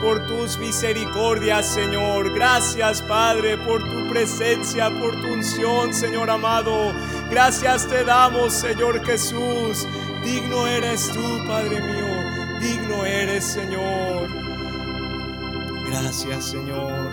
[0.00, 2.32] por tus misericordias, Señor.
[2.32, 6.92] Gracias, Padre, por tu presencia, por tu unción, Señor amado.
[7.28, 9.86] Gracias te damos, Señor Jesús.
[10.24, 12.60] Digno eres tú, Padre mío.
[12.60, 14.28] Digno eres, Señor.
[15.88, 17.10] Gracias, Señor.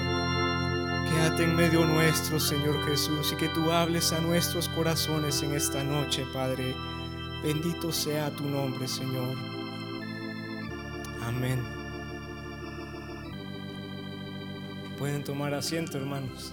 [1.10, 5.84] Quédate en medio nuestro, Señor Jesús, y que tú hables a nuestros corazones en esta
[5.84, 6.76] noche, Padre.
[7.42, 9.49] Bendito sea tu nombre, Señor.
[15.00, 16.52] Pueden tomar asiento, hermanos.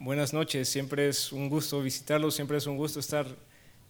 [0.00, 3.24] Buenas noches, siempre es un gusto visitarlos, siempre es un gusto estar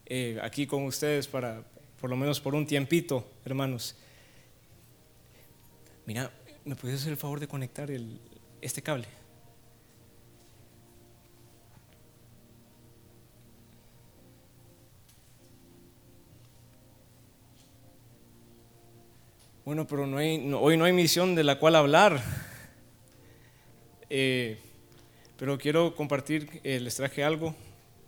[0.05, 1.65] eh, aquí con ustedes para,
[1.99, 3.97] por lo menos por un tiempito, hermanos.
[6.05, 6.31] Mira,
[6.67, 8.21] ¿me puedes hacer el favor de conectar el,
[8.61, 9.09] este cable.
[19.65, 22.42] Bueno, pero no hay, hoy no hay misión de la cual hablar.
[24.15, 24.59] Eh,
[25.39, 27.55] pero quiero compartir, eh, les traje algo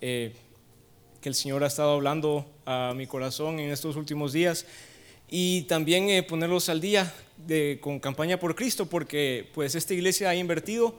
[0.02, 0.34] eh,
[1.22, 4.66] que el Señor ha estado hablando a mi corazón en estos últimos días
[5.30, 10.36] y también ponerlos al día de, con campaña por Cristo, porque pues esta iglesia ha
[10.36, 10.94] invertido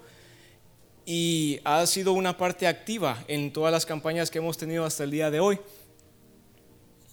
[1.05, 5.11] y ha sido una parte activa en todas las campañas que hemos tenido hasta el
[5.11, 5.59] día de hoy.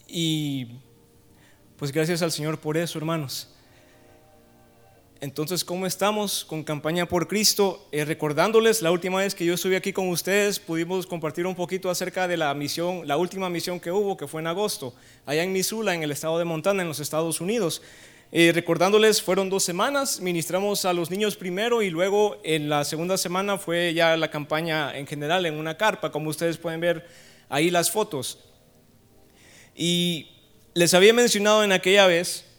[0.09, 0.79] Y
[1.77, 3.52] pues gracias al Señor por eso, hermanos.
[5.23, 7.87] Entonces, ¿cómo estamos con campaña por Cristo?
[7.93, 11.91] Eh, recordándoles, la última vez que yo estuve aquí con ustedes, pudimos compartir un poquito
[11.91, 15.53] acerca de la misión, la última misión que hubo, que fue en agosto, allá en
[15.53, 17.83] Missoula, en el estado de Montana, en los Estados Unidos.
[18.33, 23.17] Eh, recordándoles, fueron dos semanas, ministramos a los niños primero y luego en la segunda
[23.17, 27.07] semana fue ya la campaña en general en una carpa, como ustedes pueden ver
[27.49, 28.41] ahí las fotos.
[29.77, 30.31] Y
[30.75, 32.52] les había mencionado en aquella vez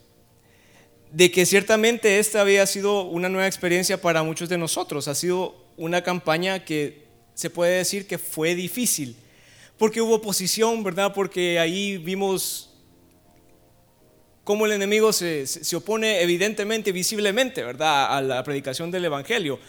[1.13, 5.56] de que ciertamente esta había sido una nueva experiencia para muchos de nosotros, ha sido
[5.78, 7.03] una campaña que
[7.35, 9.16] se puede decir que fue difícil,
[9.78, 11.13] porque hubo oposición, ¿verdad?
[11.13, 12.72] Porque ahí vimos
[14.44, 19.59] cómo el enemigo se, opone evidentemente, visiblemente, ¿verdad?, a la predicación del Evangelio.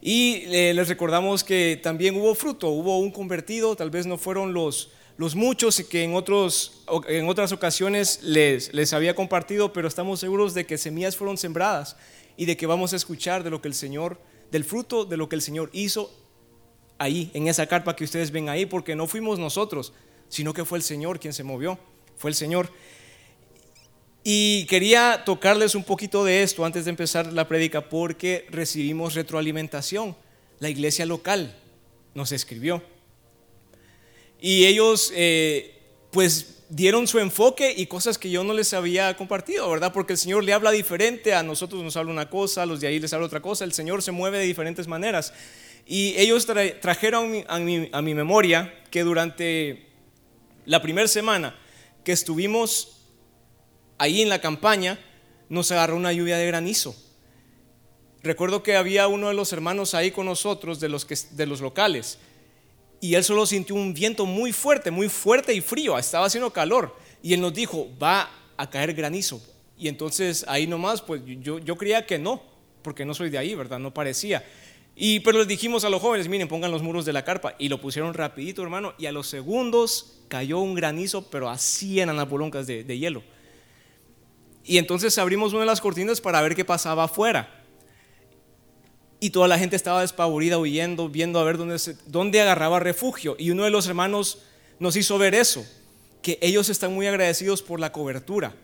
[0.00, 4.52] Y eh, les recordamos que también hubo fruto, hubo un convertido, tal vez no fueron
[4.52, 10.66] los, los muchos que en, otras ocasiones les, les había compartido, pero estamos seguros de
[10.66, 11.96] que semillas fueron sembradas
[12.36, 14.20] y de que vamos a escuchar de lo que el Señor,
[14.50, 16.10] del fruto de lo que el Señor hizo
[16.98, 19.92] ahí, en esa carpa que ustedes ven ahí, porque no fuimos nosotros,
[20.28, 21.78] sino que fue el Señor quien se movió,
[22.16, 22.70] fue el Señor.
[24.24, 30.16] Y quería tocarles un poquito de esto antes de empezar la prédica porque recibimos retroalimentación.
[30.60, 31.54] La iglesia local
[32.14, 32.82] nos escribió.
[34.46, 35.74] Y ellos eh,
[36.10, 39.90] pues dieron su enfoque y cosas que yo no les había compartido, ¿verdad?
[39.90, 42.88] Porque el Señor le habla diferente, a nosotros nos habla una cosa, a los de
[42.88, 45.32] ahí les habla otra cosa, el Señor se mueve de diferentes maneras.
[45.86, 46.46] Y ellos
[46.82, 49.86] trajeron a mi, memoria que durante
[50.66, 51.58] la primera semana
[52.04, 53.00] que estuvimos
[53.96, 55.00] ahí en la campaña
[55.48, 56.94] nos agarró una lluvia de granizo.
[58.22, 62.18] Recuerdo que había uno de los hermanos ahí con nosotros, de los locales,
[63.04, 66.96] y él solo sintió un viento muy fuerte, muy fuerte y frío, estaba haciendo calor,
[67.22, 69.42] y él nos dijo, va a caer granizo.
[69.76, 72.42] Y entonces ahí nomás, pues yo, yo creía que no,
[72.80, 73.78] porque no soy de ahí, ¿verdad?
[73.78, 74.42] No parecía.
[74.96, 77.54] Y pero les dijimos a los jóvenes, miren, pongan los muros de la carpa.
[77.58, 78.94] Y lo pusieron rapidito, hermano.
[78.96, 83.22] Y a los segundos cayó un granizo, pero así en anapoloncas de, de hielo.
[84.64, 87.63] Y entonces abrimos una de las cortinas para ver qué pasaba afuera.
[89.24, 93.36] Y toda la gente estaba despavorida, huyendo, viendo a ver dónde, dónde agarraba refugio.
[93.38, 94.42] Y uno de los hermanos
[94.78, 95.64] nos hizo ver eso,
[96.20, 98.54] que ellos están muy agradecidos por la cobertura.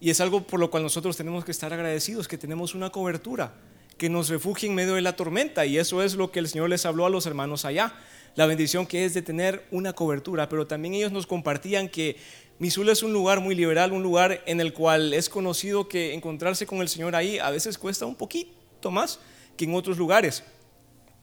[0.00, 3.54] Y es algo por lo cual nosotros tenemos que estar agradecidos, que tenemos una cobertura,
[3.98, 5.66] que nos refugie en medio de la tormenta.
[5.66, 7.92] Y eso es lo que el Señor les habló a los hermanos allá.
[8.36, 10.48] La bendición que es de tener una cobertura.
[10.48, 12.16] Pero también ellos nos compartían que
[12.60, 16.64] Missoula es un lugar muy liberal, un lugar en el cual es conocido que encontrarse
[16.64, 19.18] con el Señor ahí a veces cuesta un poquito más
[19.56, 20.44] que en otros lugares.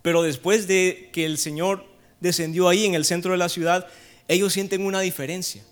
[0.01, 1.85] Pero después de que el Señor
[2.19, 3.87] descendió ahí en el centro de la ciudad,
[4.27, 5.63] ellos sienten una diferencia.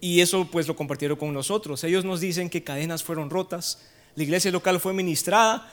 [0.00, 1.84] Y eso pues lo compartieron con nosotros.
[1.84, 3.82] Ellos nos dicen que cadenas fueron rotas,
[4.14, 5.72] la iglesia local fue ministrada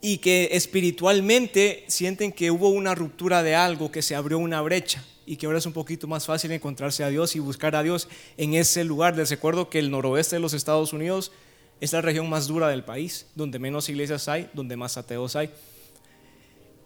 [0.00, 5.04] y que espiritualmente sienten que hubo una ruptura de algo, que se abrió una brecha
[5.26, 8.08] y que ahora es un poquito más fácil encontrarse a Dios y buscar a Dios
[8.36, 9.16] en ese lugar.
[9.16, 11.32] Les recuerdo que el noroeste de los Estados Unidos
[11.80, 15.50] es la región más dura del país, donde menos iglesias hay, donde más ateos hay.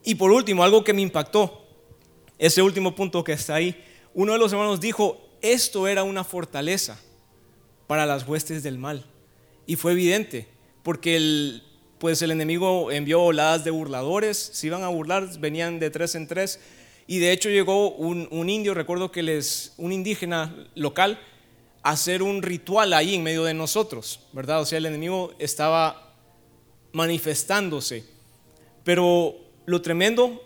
[0.05, 1.67] Y por último, algo que me impactó,
[2.39, 3.83] ese último punto que está ahí,
[4.15, 6.99] uno de los hermanos dijo, esto era una fortaleza
[7.87, 9.05] para las huestes del mal.
[9.67, 10.47] Y fue evidente,
[10.83, 11.63] porque el,
[11.99, 16.29] pues el enemigo envió oladas de burladores, se iban a burlar, venían de tres en
[16.29, 16.61] tres,
[17.07, 21.19] y de hecho llegó un, un indio, recuerdo que les, un indígena local,
[21.85, 24.63] hacer un ritual ahí en medio de nosotros, ¿verdad?
[24.63, 26.15] O sea, el enemigo estaba
[26.93, 28.05] manifestándose.
[28.85, 29.37] Pero
[29.67, 30.43] lo tremendo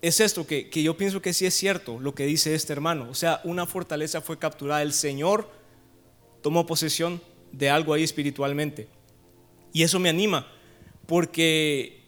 [0.00, 3.08] es esto, que, que, yo pienso que sí es cierto lo que dice este hermano.
[3.10, 4.82] O sea, una fortaleza fue capturada.
[4.82, 5.50] El Señor
[6.40, 8.88] tomó posesión de algo ahí espiritualmente.
[9.72, 10.46] Y eso me anima,
[11.06, 12.04] porque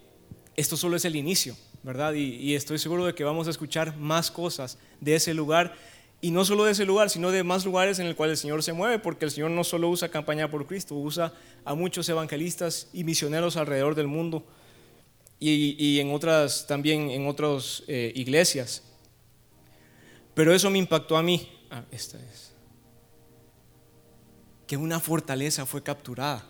[0.54, 2.14] esto solo es el inicio, ¿verdad?
[2.14, 5.74] Y, y estoy seguro de que vamos a escuchar más cosas de ese lugar.
[6.20, 8.62] Y no solo de ese lugar, sino de más lugares en el cual el Señor
[8.62, 11.32] se mueve, porque el Señor no solo usa campaña por Cristo, usa
[11.64, 14.44] a muchos evangelistas y misioneros alrededor del mundo
[15.38, 18.82] y, en otras también en otras eh, iglesias.
[20.34, 21.48] Pero eso me impactó a mí.
[21.70, 22.52] Ah, esta es.
[24.66, 26.46] Que una fortaleza fue capturada.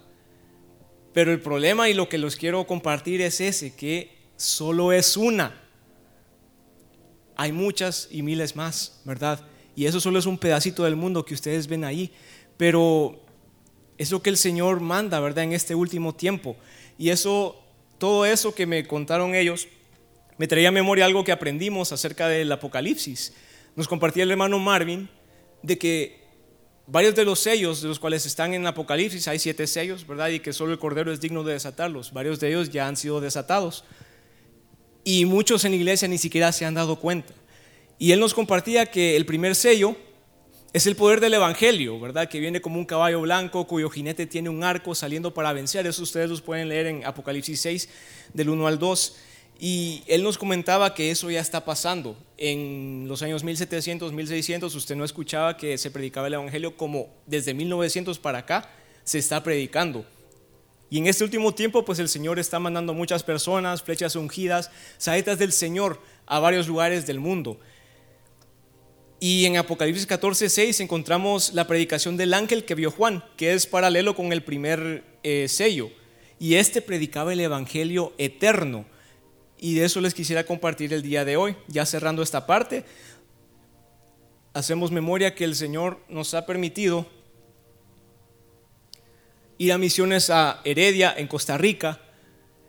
[1.12, 5.62] Pero el problema y lo que los quiero compartir es ese, que solo es una.
[7.36, 9.40] Hay muchas y miles más, ¿verdad?
[9.76, 12.11] Y eso solo es un pedacito del mundo que ustedes ven ahí.
[12.56, 13.20] Pero
[13.99, 15.44] es lo que el Señor manda, ¿verdad?
[15.44, 16.56] En este último tiempo.
[16.99, 17.62] Y eso
[17.99, 19.69] todo eso que me contaron ellos
[20.38, 23.32] me traía a memoria algo que aprendimos acerca del Apocalipsis.
[23.75, 25.08] Nos compartía el hermano Marvin
[25.62, 26.26] de que
[26.87, 30.28] varios de los sellos de los cuales están en Apocalipsis, hay siete sellos, ¿verdad?
[30.28, 32.12] Y que solo el Cordero es digno de desatarlos.
[32.12, 33.84] Varios de ellos ya han sido desatados.
[35.05, 37.32] Y muchos en la iglesia ni siquiera se han dado cuenta.
[37.98, 39.96] Y él nos compartía que el primer sello
[40.72, 42.28] es el poder del Evangelio, ¿verdad?
[42.28, 45.87] Que viene como un caballo blanco cuyo jinete tiene un arco saliendo para vencer.
[45.87, 47.88] Eso ustedes los pueden leer en Apocalipsis 6,
[48.34, 49.16] del 1 al 2.
[49.58, 52.19] Y él nos comentaba que eso ya está pasando.
[52.37, 57.54] En los años 1700, 1600, usted no escuchaba que se predicaba el Evangelio como desde
[57.54, 58.69] 1900 para acá
[59.02, 60.04] se está predicando.
[60.90, 65.38] Y en este último tiempo, pues el Señor está mandando muchas personas, flechas ungidas, saetas
[65.38, 67.58] del Señor a varios lugares del mundo.
[69.18, 73.66] Y en Apocalipsis 14, 6 encontramos la predicación del ángel que vio Juan, que es
[73.66, 75.90] paralelo con el primer eh, sello.
[76.38, 78.84] Y este predicaba el Evangelio eterno.
[79.58, 81.56] Y de eso les quisiera compartir el día de hoy.
[81.66, 82.84] Ya cerrando esta parte,
[84.52, 87.06] hacemos memoria que el Señor nos ha permitido
[89.56, 92.00] ir a misiones a Heredia, en Costa Rica.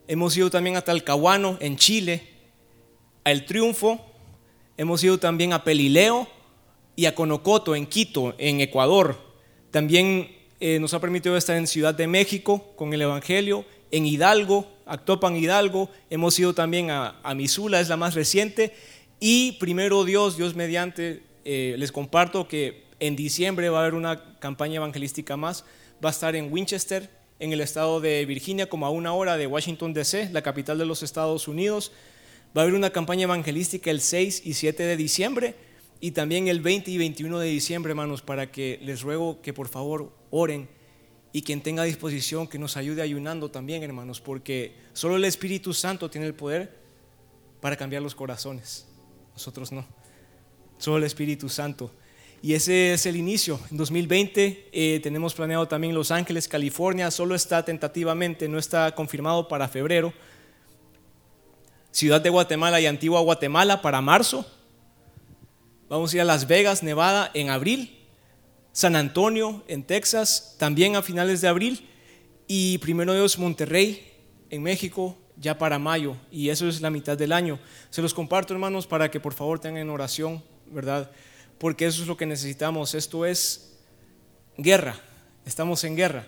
[0.07, 2.23] Hemos ido también a Talcahuano, en Chile,
[3.25, 4.05] a El Triunfo.
[4.77, 6.29] Hemos ido también a Pelileo,
[6.97, 9.17] y a Conocoto, en Quito, en Ecuador.
[9.69, 14.67] También eh, nos ha permitido estar en Ciudad de México con el Evangelio, en Hidalgo,
[14.87, 18.73] Actopan Hidalgo, hemos ido también a, Misula, es la más reciente,
[19.19, 24.39] y primero Dios, Dios mediante, eh, les comparto que en diciembre va a haber una
[24.39, 25.65] campaña evangelística más,
[26.03, 29.45] va a estar en Winchester, en el estado de Virginia, como a una hora de
[29.45, 31.91] Washington, D.C., la capital de los Estados Unidos.
[32.57, 35.66] Va a haber una campaña evangelística el 6 y 7 de diciembre
[35.99, 39.67] y también el 20 y 21 de diciembre, hermanos, para que les ruego que por
[39.67, 40.69] favor oren
[41.33, 46.09] y quien tenga disposición que nos ayude ayunando también, hermanos, porque solo el Espíritu Santo
[46.09, 46.77] tiene el poder
[47.61, 48.87] para cambiar los corazones.
[49.33, 49.85] Nosotros no.
[50.77, 51.91] Solo el Espíritu Santo.
[52.41, 53.59] Y ese es el inicio.
[53.71, 57.09] En 2020 eh, tenemos planeado también Los Ángeles, California.
[57.09, 60.13] Solo está tentativamente, no está confirmado para febrero.
[61.91, 64.45] Ciudad de Guatemala y Antigua Guatemala para marzo.
[65.89, 67.97] Vamos a ir a Las Vegas, Nevada, en abril.
[68.73, 71.87] San Antonio, en Texas, también a finales de abril.
[72.45, 74.05] Y primero Dios, Monterrey,
[74.49, 76.17] en México, ya para mayo.
[76.29, 77.57] Y eso es la mitad del año.
[77.89, 81.09] Se los comparto, hermanos, para que por favor tengan oración, ¿verdad?
[81.57, 82.93] Porque eso es lo que necesitamos.
[82.93, 83.77] Esto es
[84.57, 84.99] guerra.
[85.45, 86.27] Estamos en guerra.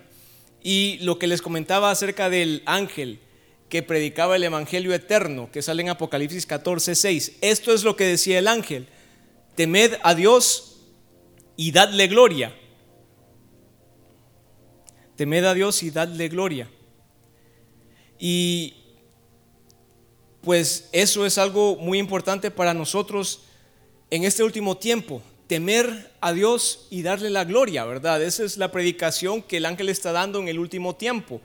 [0.62, 3.20] Y lo que les comentaba acerca del ángel
[3.68, 7.32] que predicaba el Evangelio eterno, que sale en Apocalipsis 14, 6.
[7.42, 8.88] Esto es lo que decía el ángel
[9.54, 10.70] temed a Dios
[11.56, 12.54] y dadle gloria.
[15.16, 16.70] Temed a Dios y dadle gloria.
[18.18, 18.74] Y
[20.40, 23.42] pues eso es algo muy importante para nosotros
[24.10, 28.22] en este último tiempo, temer a Dios y darle la gloria, ¿verdad?
[28.22, 31.40] Esa es la predicación que el ángel está dando en el último tiempo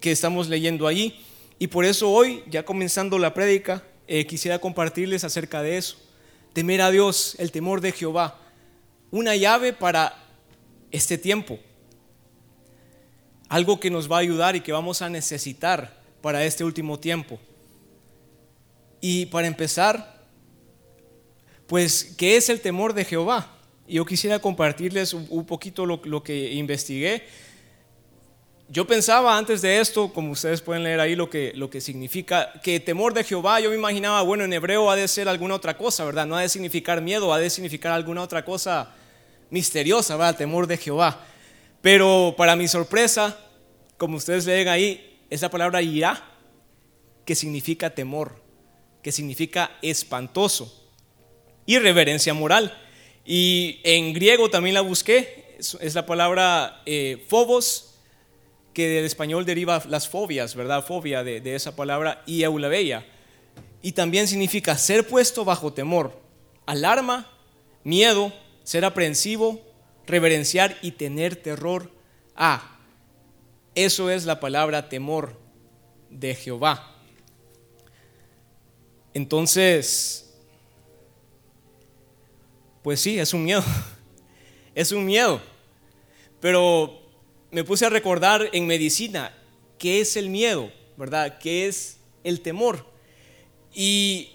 [0.00, 1.20] que estamos leyendo allí.
[1.58, 5.96] Y por eso hoy, ya comenzando la prédica, eh, quisiera compartirles acerca de eso
[6.52, 8.38] temer a Dios, el temor de Jehová,
[9.10, 10.16] una llave para
[10.90, 11.58] este tiempo.
[13.48, 17.38] Algo que nos va a ayudar y que vamos a necesitar para este último tiempo.
[19.00, 20.12] Y para empezar,
[21.66, 23.50] Pues, ¿qué es el temor de Jehová?
[23.88, 27.24] Yo quisiera compartirles un, poquito lo, lo que investigué
[28.72, 32.54] yo pensaba antes de esto, como ustedes pueden leer ahí lo que, lo que significa,
[32.62, 35.76] que temor de Jehová, yo me imaginaba, bueno, en hebreo ha de ser alguna otra
[35.76, 36.24] cosa, ¿verdad?
[36.24, 38.94] No ha de significar miedo, ha de significar alguna otra cosa
[39.50, 40.38] misteriosa, ¿verdad?
[40.38, 41.20] Temor de Jehová.
[41.82, 43.38] Pero para mi sorpresa,
[43.98, 46.24] como ustedes leen ahí, es la palabra irá,
[47.26, 48.42] que significa temor,
[49.02, 50.82] que significa espantoso,
[51.66, 52.74] y reverencia moral.
[53.26, 57.91] Y en griego también la busqué, es la palabra eh, phobos,
[58.72, 60.84] que del español deriva las fobias, ¿verdad?
[60.84, 63.06] Fobia de, esa palabra, y eulabeia.
[63.82, 66.18] Y también significa ser puesto bajo temor,
[66.66, 67.30] alarma,
[67.84, 69.60] miedo, ser aprensivo,
[70.06, 71.90] reverenciar y tener terror
[72.34, 72.78] a.
[73.74, 75.38] Eso es la palabra temor
[76.10, 76.96] de Jehová.
[79.14, 80.32] Entonces,
[82.82, 83.64] pues sí, es un miedo.
[84.74, 85.38] Es un miedo.
[86.40, 87.01] Pero
[87.52, 89.32] me puse a recordar en medicina
[89.78, 91.38] qué es el miedo, ¿verdad?
[91.38, 92.86] ¿Qué es el temor?
[93.74, 94.30] Y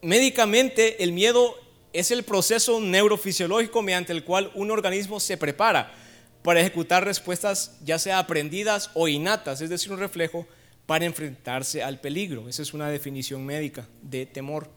[0.00, 1.54] médicamente el miedo
[1.92, 5.94] es el proceso neurofisiológico mediante el cual un organismo se prepara
[6.42, 10.46] para ejecutar respuestas ya sea aprendidas o innatas, es decir, un reflejo
[10.86, 12.48] para enfrentarse al peligro.
[12.48, 14.70] Esa es una definición médica de temor.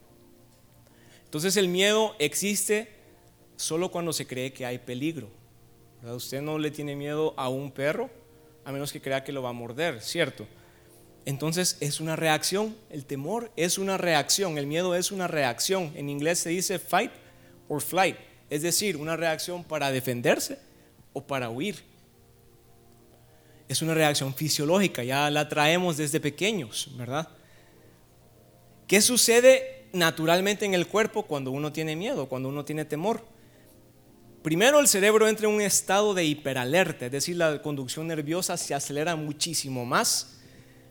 [1.24, 2.92] Entonces el miedo existe
[3.56, 5.37] solo cuando se cree que hay peligro.
[6.04, 8.10] Usted no le tiene miedo a un perro
[8.64, 10.46] a menos que crea que lo va a morder, ¿cierto?
[11.24, 15.92] Entonces es una reacción, el temor es una reacción, el miedo es una reacción.
[15.94, 17.10] En inglés se dice fight
[17.68, 18.16] or flight,
[18.50, 20.58] es decir, una reacción para defenderse
[21.14, 21.82] o para huir.
[23.68, 27.28] Es una reacción fisiológica, ya la traemos desde pequeños, ¿verdad?
[28.86, 33.22] ¿Qué sucede naturalmente en el cuerpo cuando uno tiene miedo, cuando uno tiene temor?
[34.48, 38.72] Primero el cerebro entra en un estado de hiperalerta, es decir, la conducción nerviosa se
[38.72, 40.38] acelera muchísimo más,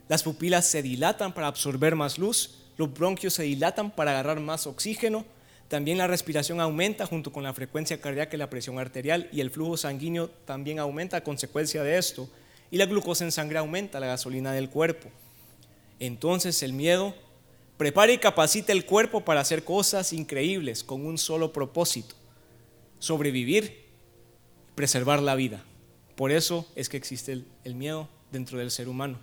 [0.06, 4.68] las pupilas se dilatan para absorber más luz, los bronquios se dilatan para agarrar más
[4.68, 5.24] oxígeno,
[5.66, 9.50] también la respiración aumenta junto con la frecuencia cardíaca y la presión arterial y el
[9.50, 12.30] flujo sanguíneo también aumenta a consecuencia de esto
[12.70, 15.08] y la glucosa en sangre aumenta, la gasolina del cuerpo.
[15.98, 17.12] Entonces el miedo
[17.76, 22.14] prepara y capacita el cuerpo para hacer cosas increíbles con un solo propósito,
[22.98, 23.86] sobrevivir,
[24.74, 25.64] preservar la vida.
[26.16, 29.18] Por eso es que existe el, miedo dentro del ser humano.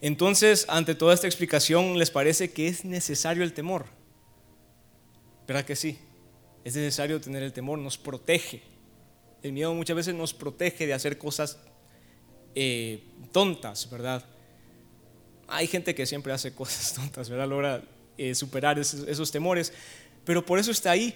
[0.00, 3.86] Entonces, ante toda esta explicación, ¿les parece que es necesario el temor?
[5.46, 5.98] ¿Verdad que sí?
[6.62, 8.62] Es necesario tener el temor, nos protege.
[9.42, 11.58] El miedo muchas veces nos protege de hacer cosas
[12.54, 14.24] eh, tontas, ¿verdad?
[15.48, 17.48] Hay gente que siempre hace cosas tontas, ¿verdad?
[17.48, 17.82] Logra
[18.16, 19.72] eh, superar esos temores,
[20.24, 21.14] pero por eso está ahí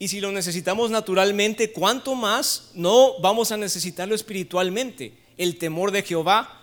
[0.00, 5.12] y si lo necesitamos naturalmente, ¿cuánto más no vamos a necesitarlo espiritualmente?
[5.36, 6.58] El temor de Jehová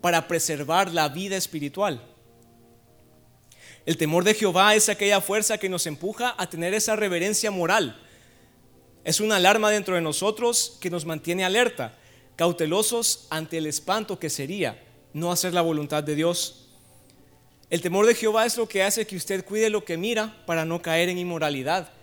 [0.00, 2.00] para preservar la vida espiritual.
[3.84, 8.00] El temor de Jehová es aquella fuerza que nos empuja a tener esa reverencia moral.
[9.02, 11.98] Es una alarma dentro de nosotros que nos mantiene alerta,
[12.36, 14.80] cautelosos ante el espanto que sería
[15.12, 16.68] no hacer la voluntad de Dios.
[17.68, 20.64] El temor de Jehová es lo que hace que usted cuide lo que mira para
[20.64, 21.94] no caer en inmoralidad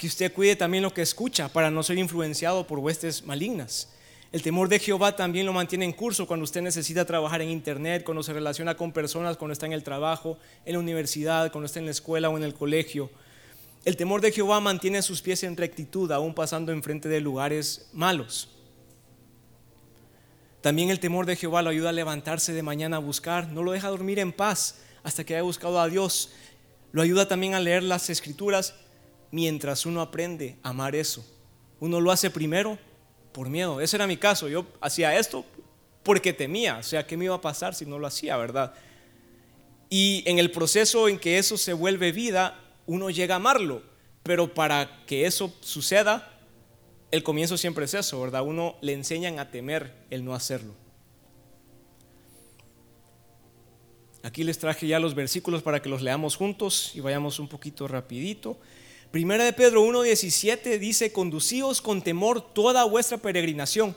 [0.00, 3.90] que usted cuide también lo que escucha para no ser influenciado por huestes malignas.
[4.32, 8.02] El temor de Jehová también lo mantiene en curso cuando usted necesita trabajar en internet,
[8.02, 11.80] cuando se relaciona con personas, cuando está en el trabajo, en la universidad, cuando está
[11.80, 13.10] en la escuela o en el colegio.
[13.84, 18.48] El temor de Jehová mantiene sus pies en rectitud, aún pasando enfrente de lugares malos.
[20.62, 23.72] También el temor de Jehová lo ayuda a levantarse de mañana a buscar, no lo
[23.72, 26.30] deja dormir en paz hasta que haya buscado a Dios.
[26.90, 28.74] Lo ayuda también a leer las escrituras
[29.30, 31.24] mientras uno aprende a amar eso.
[31.78, 32.78] Uno lo hace primero
[33.32, 33.80] por miedo.
[33.80, 34.48] Ese era mi caso.
[34.48, 35.44] Yo hacía esto
[36.02, 36.78] porque temía.
[36.78, 38.74] O sea, ¿qué me iba a pasar si no lo hacía, verdad?
[39.88, 43.82] Y en el proceso en que eso se vuelve vida, uno llega a amarlo.
[44.22, 46.38] Pero para que eso suceda,
[47.10, 48.42] el comienzo siempre es eso, ¿verdad?
[48.42, 50.74] Uno le enseñan a temer el no hacerlo.
[54.22, 57.88] Aquí les traje ya los versículos para que los leamos juntos y vayamos un poquito
[57.88, 58.58] rapidito.
[59.10, 63.96] Primera de Pedro 1.17 dice, conducíos con temor toda vuestra peregrinación.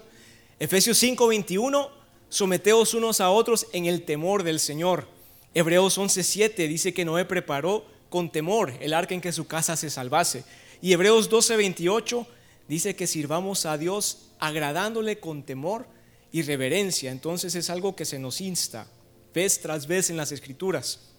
[0.60, 1.88] Efesios 5.21,
[2.30, 5.08] someteos unos a otros en el temor del Señor.
[5.54, 9.92] Hebreos 11.7 dice que Noé preparó con temor el arca en que su casa se
[9.92, 10.46] salvase.
[10.82, 12.26] Y Hebreos 12.28
[12.68, 15.86] dice que sirvamos a Dios agradándole con temor
[16.32, 17.12] y reverencia.
[17.12, 18.88] Entonces es algo que se nos insta
[19.32, 21.13] vez tras vez en las escrituras.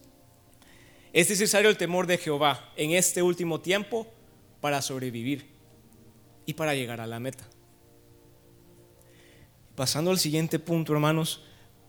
[1.15, 4.05] Es necesario el temor de Jehová en este último tiempo
[4.61, 5.47] para sobrevivir
[6.45, 7.49] y para llegar a la meta.
[9.77, 11.45] Pasando al siguiente punto, hermanos,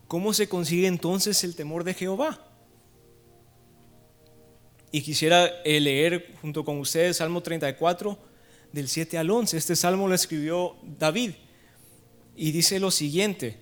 [0.06, 2.40] ¿cómo se consigue entonces el temor de Jehová?
[4.92, 8.16] Y quisiera eh, leer junto con ustedes Salmo 34,
[8.72, 9.56] del 7 al 11.
[9.56, 11.32] Este salmo lo escribió David
[12.36, 13.58] y dice lo siguiente,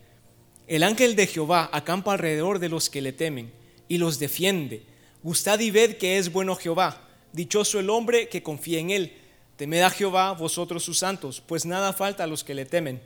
[0.67, 3.51] el ángel de Jehová acampa alrededor de los que le temen
[3.89, 4.93] y los defiende.
[5.25, 7.01] Gustad y ved que es bueno Jehová,
[7.33, 9.17] dichoso el hombre que confía en él.
[9.57, 13.01] Temed a Jehová vosotros sus santos, pues nada falta a los que le temen.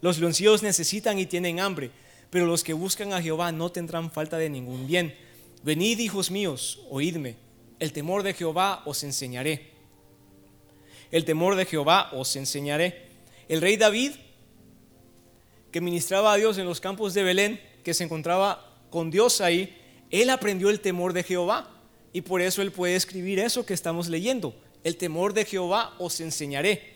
[0.00, 1.90] Los leoncillos necesitan y tienen hambre,
[2.30, 5.16] pero los que buscan a Jehová no tendrán falta de ningún bien.
[5.64, 7.34] Venid, hijos míos, oídme,
[7.80, 9.72] el temor de Jehová os enseñaré.
[11.10, 13.08] El temor de Jehová os enseñaré.
[13.48, 14.12] El rey David,
[15.72, 19.81] que ministraba a Dios en los campos de Belén, que se encontraba con Dios ahí,
[20.12, 21.68] él aprendió el temor de Jehová.
[22.12, 24.54] Y por eso él puede escribir eso que estamos leyendo.
[24.84, 26.92] El temor de Jehová os enseñaré.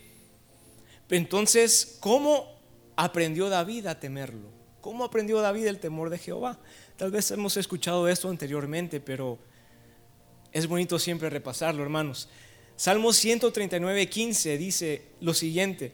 [1.08, 2.60] Entonces, ¿cómo
[2.94, 4.50] aprendió David a temerlo?
[4.82, 6.58] ¿Cómo aprendió David el temor de Jehová?
[6.96, 9.38] Tal vez hemos escuchado esto anteriormente, pero
[10.52, 12.28] es bonito siempre repasarlo, hermanos.
[12.76, 15.92] Salmo 139, 15 dice lo siguiente,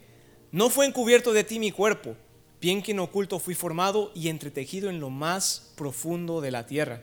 [0.50, 2.16] no fue encubierto de ti mi cuerpo,
[2.60, 7.02] bien que en oculto fui formado y entretejido en lo más profundo de la tierra.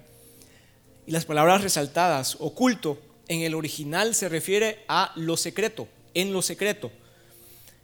[1.09, 6.43] Y las palabras resaltadas, oculto, en el original se refiere a lo secreto, en lo
[6.43, 6.91] secreto.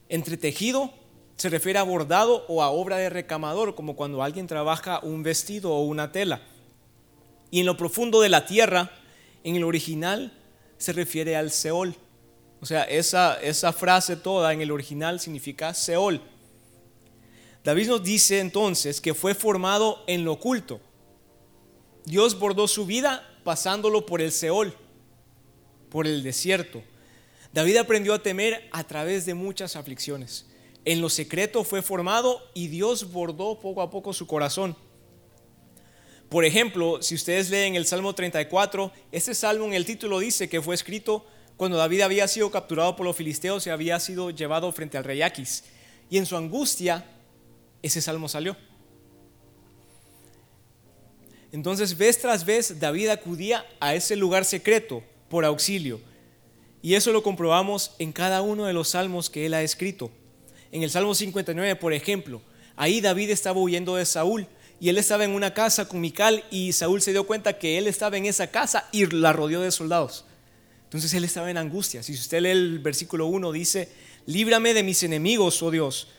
[0.10, 0.94] Entretejido
[1.36, 5.74] se refiere a bordado o a obra de recamador, como cuando alguien trabaja un vestido
[5.74, 6.44] o una tela.
[7.50, 8.92] Y en lo profundo de la tierra,
[9.44, 10.32] en el original,
[10.78, 11.96] se refiere al Seol.
[12.62, 16.22] O sea, esa, esa frase toda en el original significa Seol.
[17.64, 20.80] David nos dice entonces que fue formado en lo oculto.
[22.06, 24.76] Dios bordó su vida pasándolo por el Seol,
[25.90, 26.84] por el desierto.
[27.54, 30.46] David aprendió a temer a través de muchas aflicciones
[30.86, 34.78] en lo secreto fue formado y Dios bordó poco a poco su corazón.
[36.30, 40.62] Por ejemplo, si ustedes leen el Salmo 34, este salmo en el título dice que
[40.62, 41.26] fue escrito
[41.58, 45.22] cuando David había sido capturado por los filisteos y había sido llevado frente al rey
[45.24, 45.64] Aquis.
[46.10, 47.06] Y en su angustia,
[47.82, 48.56] ese salmo salió.
[51.56, 56.02] Entonces, vez tras vez, David acudía a ese lugar secreto por auxilio.
[56.82, 60.12] Y eso lo comprobamos en cada uno de los salmos que él ha escrito.
[60.74, 62.42] En el Salmo 59, por ejemplo,
[62.76, 64.48] ahí David estaba huyendo de Saúl
[64.82, 67.88] y él estaba en una casa con Mical y Saúl se dio cuenta que él
[67.88, 70.26] estaba en esa casa y la rodeó de soldados.
[70.84, 72.04] Entonces él estaba en angustia.
[72.04, 73.88] Si usted lee el versículo 1, dice,
[74.26, 76.10] líbrame de mis enemigos, oh Dios.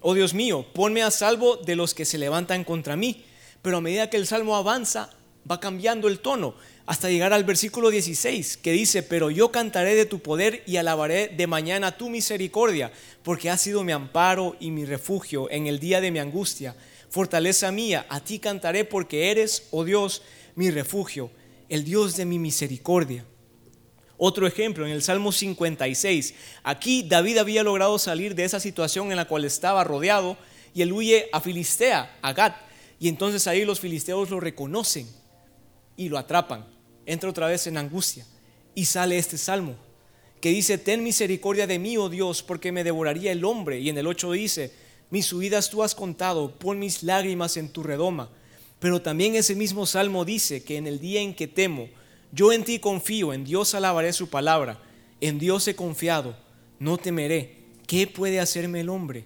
[0.00, 3.26] Oh Dios mío, ponme a salvo de los que se levantan contra mí.
[3.62, 5.10] Pero a medida que el salmo avanza,
[5.50, 10.04] va cambiando el tono hasta llegar al versículo 16, que dice, pero yo cantaré de
[10.04, 14.84] tu poder y alabaré de mañana tu misericordia, porque has sido mi amparo y mi
[14.84, 16.74] refugio en el día de mi angustia.
[17.08, 20.22] Fortaleza mía, a ti cantaré porque eres, oh Dios,
[20.56, 21.30] mi refugio,
[21.68, 23.24] el Dios de mi misericordia.
[24.18, 29.16] Otro ejemplo, en el Salmo 56, aquí David había logrado salir de esa situación en
[29.16, 30.36] la cual estaba rodeado
[30.74, 32.54] y él huye a Filistea, a Gat,
[33.02, 35.08] y entonces ahí los filisteos lo reconocen
[35.96, 36.64] y lo atrapan.
[37.04, 38.24] Entra otra vez en angustia
[38.76, 39.74] y sale este salmo
[40.40, 43.80] que dice, ten misericordia de mí, oh Dios, porque me devoraría el hombre.
[43.80, 44.72] Y en el 8 dice,
[45.10, 48.30] mis huidas tú has contado, pon mis lágrimas en tu redoma.
[48.78, 51.88] Pero también ese mismo salmo dice que en el día en que temo,
[52.30, 54.80] yo en ti confío, en Dios alabaré su palabra,
[55.20, 56.36] en Dios he confiado,
[56.78, 57.64] no temeré.
[57.88, 59.24] ¿Qué puede hacerme el hombre?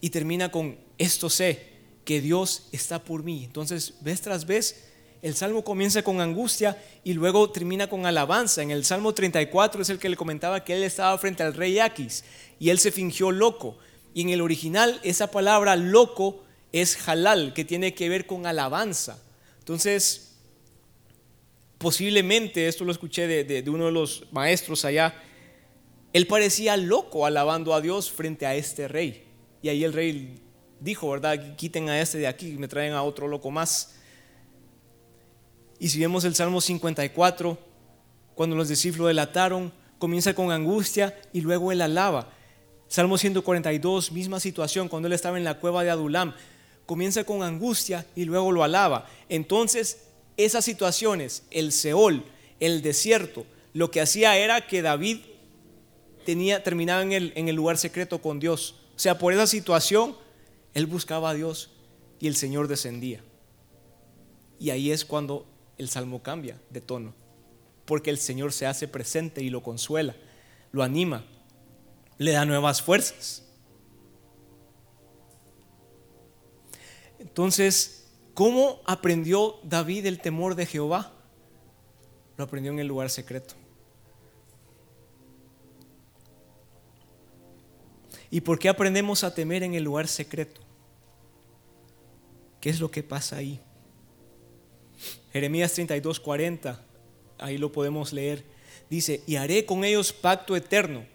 [0.00, 1.75] Y termina con, esto sé,
[2.06, 3.44] que Dios está por mí.
[3.44, 4.84] Entonces, vez tras vez,
[5.22, 8.62] el salmo comienza con angustia y luego termina con alabanza.
[8.62, 11.80] En el Salmo 34 es el que le comentaba que él estaba frente al rey
[11.80, 12.24] Aquis
[12.60, 13.76] y él se fingió loco.
[14.14, 19.20] Y en el original esa palabra loco es halal, que tiene que ver con alabanza.
[19.58, 20.36] Entonces,
[21.78, 25.20] posiblemente, esto lo escuché de, de uno de los maestros allá,
[26.12, 29.24] él parecía loco alabando a Dios frente a este rey.
[29.60, 30.40] Y ahí el rey
[30.80, 31.56] dijo, ¿verdad?
[31.56, 33.94] Quiten a este de aquí y me traen a otro loco más.
[35.78, 37.58] Y si vemos el Salmo 54,
[38.34, 42.32] cuando los discípulos lo delataron, comienza con angustia y luego él alaba.
[42.88, 46.34] Salmo 142, misma situación, cuando él estaba en la cueva de Adulam,
[46.86, 49.06] comienza con angustia y luego lo alaba.
[49.28, 50.04] Entonces,
[50.36, 52.24] esas situaciones, el Seol,
[52.60, 55.18] el desierto, lo que hacía era que David
[56.24, 58.76] tenía, terminaba en el, en el lugar secreto con Dios.
[58.94, 60.16] O sea, por esa situación,
[60.76, 61.70] él buscaba a Dios
[62.20, 63.22] y el Señor descendía.
[64.58, 65.46] Y ahí es cuando
[65.78, 67.14] el salmo cambia de tono,
[67.86, 70.14] porque el Señor se hace presente y lo consuela,
[70.72, 71.24] lo anima,
[72.18, 73.42] le da nuevas fuerzas.
[77.20, 81.10] Entonces, ¿cómo aprendió David el temor de Jehová?
[82.36, 83.54] Lo aprendió en el lugar secreto.
[88.30, 90.65] ¿Y por qué aprendemos a temer en el lugar secreto?
[92.66, 93.60] ¿Qué es lo que pasa ahí?
[95.32, 96.84] Jeremías 32, 40,
[97.38, 98.42] ahí lo podemos leer.
[98.90, 101.06] Dice, y haré con ellos pacto eterno,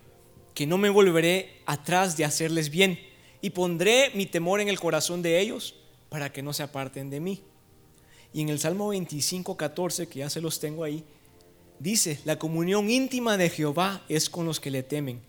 [0.53, 2.97] que no me volveré atrás de hacerles bien,
[3.41, 5.75] y pondré mi temor en el corazón de ellos
[6.07, 7.41] para que no se aparten de mí.
[8.31, 11.03] Y en el Salmo 25, 14, que ya se los tengo ahí,
[11.79, 15.19] dice, la comunión íntima de Jehová es con los que le temen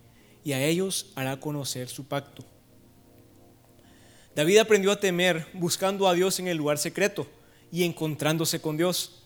[0.45, 2.45] y a ellos hará conocer su pacto.
[4.35, 7.27] David aprendió a temer buscando a Dios en el lugar secreto
[7.71, 9.25] y encontrándose con Dios.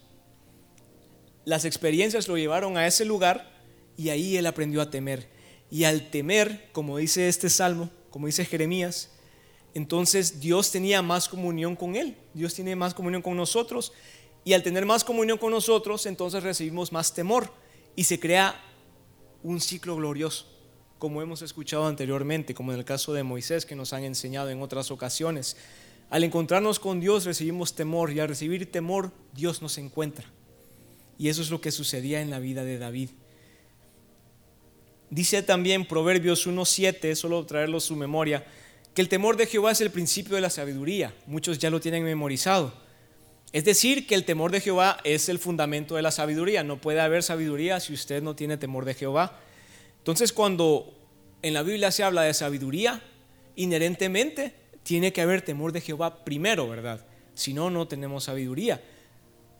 [1.44, 3.52] Las experiencias lo llevaron a ese lugar
[3.96, 5.28] y ahí él aprendió a temer.
[5.70, 9.10] Y al temer, como dice este salmo, como dice Jeremías,
[9.74, 12.16] entonces Dios tenía más comunión con él.
[12.34, 13.92] Dios tiene más comunión con nosotros.
[14.44, 17.52] Y al tener más comunión con nosotros, entonces recibimos más temor
[17.94, 18.60] y se crea
[19.42, 20.55] un ciclo glorioso
[20.98, 24.62] como hemos escuchado anteriormente, como en el caso de Moisés que nos han enseñado en
[24.62, 25.56] otras ocasiones.
[26.10, 30.24] Al encontrarnos con Dios recibimos temor y al recibir temor Dios nos encuentra.
[31.18, 33.10] Y eso es lo que sucedía en la vida de David.
[35.10, 38.44] Dice también Proverbios 1.7, solo traerlo a su memoria,
[38.94, 41.14] que el temor de Jehová es el principio de la sabiduría.
[41.26, 42.72] Muchos ya lo tienen memorizado.
[43.52, 46.64] Es decir, que el temor de Jehová es el fundamento de la sabiduría.
[46.64, 49.38] No puede haber sabiduría si usted no tiene temor de Jehová.
[50.06, 50.94] Entonces cuando
[51.42, 53.02] en la Biblia se habla de sabiduría,
[53.56, 57.04] inherentemente tiene que haber temor de Jehová primero, ¿verdad?
[57.34, 58.80] Si no, no tenemos sabiduría.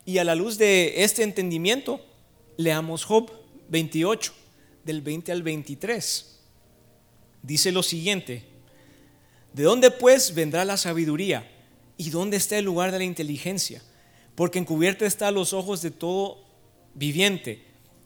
[0.04, 2.00] Y a la luz de este entendimiento,
[2.58, 3.28] leamos Job
[3.70, 4.32] 28,
[4.84, 6.38] del 20 al 23.
[7.42, 8.44] Dice lo siguiente,
[9.52, 11.50] ¿de dónde pues vendrá la sabiduría?
[11.96, 13.82] ¿Y dónde está el lugar de la inteligencia?
[14.36, 16.44] Porque encubierta está a los ojos de todo
[16.94, 17.64] viviente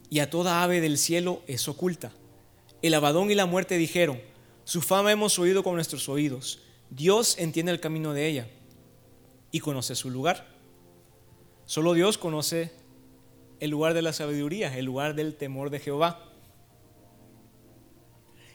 [0.08, 2.14] y a toda ave del cielo es oculta.
[2.82, 4.20] El abadón y la muerte dijeron,
[4.64, 6.60] su fama hemos oído con nuestros oídos.
[6.90, 8.48] Dios entiende el camino de ella
[9.50, 10.46] y conoce su lugar.
[11.66, 12.72] Solo Dios conoce
[13.60, 16.24] el lugar de la sabiduría, el lugar del temor de Jehová.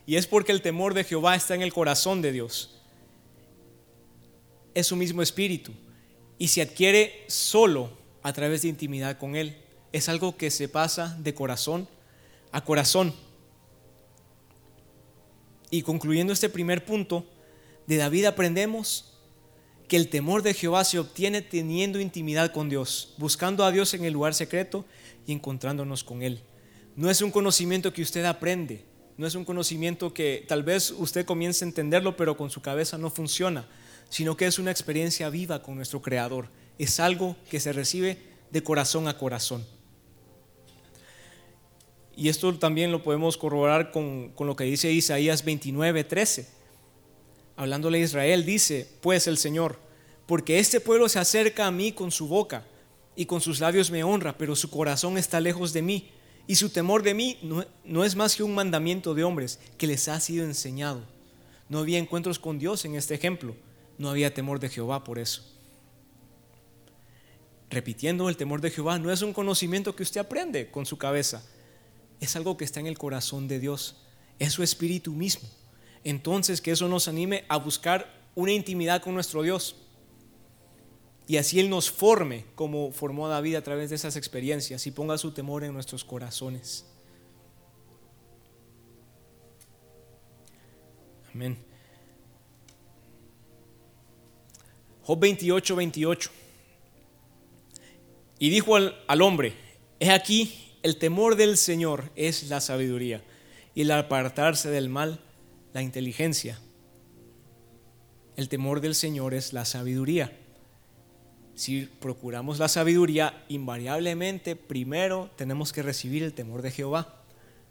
[0.05, 2.81] Y es porque el temor de Jehová está en el corazón de Dios.
[4.73, 5.71] Es su mismo espíritu
[6.37, 9.57] y se adquiere solo a través de intimidad con Él.
[9.91, 11.87] Es algo que se pasa de corazón
[12.51, 13.13] a corazón.
[15.75, 17.25] Y concluyendo este primer punto,
[17.85, 19.11] de David aprendemos
[19.89, 24.05] que el temor de Jehová se obtiene teniendo intimidad con Dios, buscando a Dios en
[24.05, 24.85] el lugar secreto
[25.27, 26.39] y encontrándonos con Él.
[26.95, 28.85] No es un conocimiento que usted aprende,
[29.17, 32.97] no es un conocimiento que tal vez usted comience a entenderlo, pero con su cabeza
[32.97, 33.67] no funciona,
[34.07, 36.47] sino que es una experiencia viva con nuestro Creador.
[36.79, 38.17] Es algo que se recibe
[38.49, 39.65] de corazón a corazón.
[42.15, 46.47] Y esto también lo podemos corroborar con, lo que dice Isaías 29, 13.
[47.57, 49.79] Hablándole a Israel, dice, pues el Señor,
[50.25, 52.65] porque este pueblo se acerca a mí con su boca
[53.15, 56.09] y con sus labios me honra, pero su corazón está lejos de mí
[56.47, 59.87] y su temor de mí no, no es más que un mandamiento de hombres que
[59.87, 61.01] les ha sido enseñado.
[61.69, 63.55] No había encuentros con Dios en este ejemplo,
[63.97, 65.43] no había temor de Jehová por eso.
[67.69, 71.43] Repitiendo, el temor de Jehová no es un conocimiento que usted aprende con su cabeza,
[72.19, 73.97] es algo que está en el corazón de Dios,
[74.39, 75.47] es su espíritu mismo.
[76.03, 79.75] Entonces, que eso nos anime a buscar una intimidad con nuestro Dios.
[81.27, 84.91] Y así Él nos forme como formó a David a través de esas experiencias y
[84.91, 86.85] ponga su temor en nuestros corazones.
[91.33, 91.57] Amén.
[95.01, 96.29] Job 28, 28.
[98.37, 99.53] Y dijo al, al hombre,
[99.99, 103.23] he aquí, el temor del Señor es la sabiduría
[103.73, 105.19] y el apartarse del mal,
[105.73, 106.59] la inteligencia.
[108.35, 110.37] El temor del Señor es la sabiduría.
[111.55, 117.23] Si procuramos la sabiduría, invariablemente primero tenemos que recibir el temor de Jehová.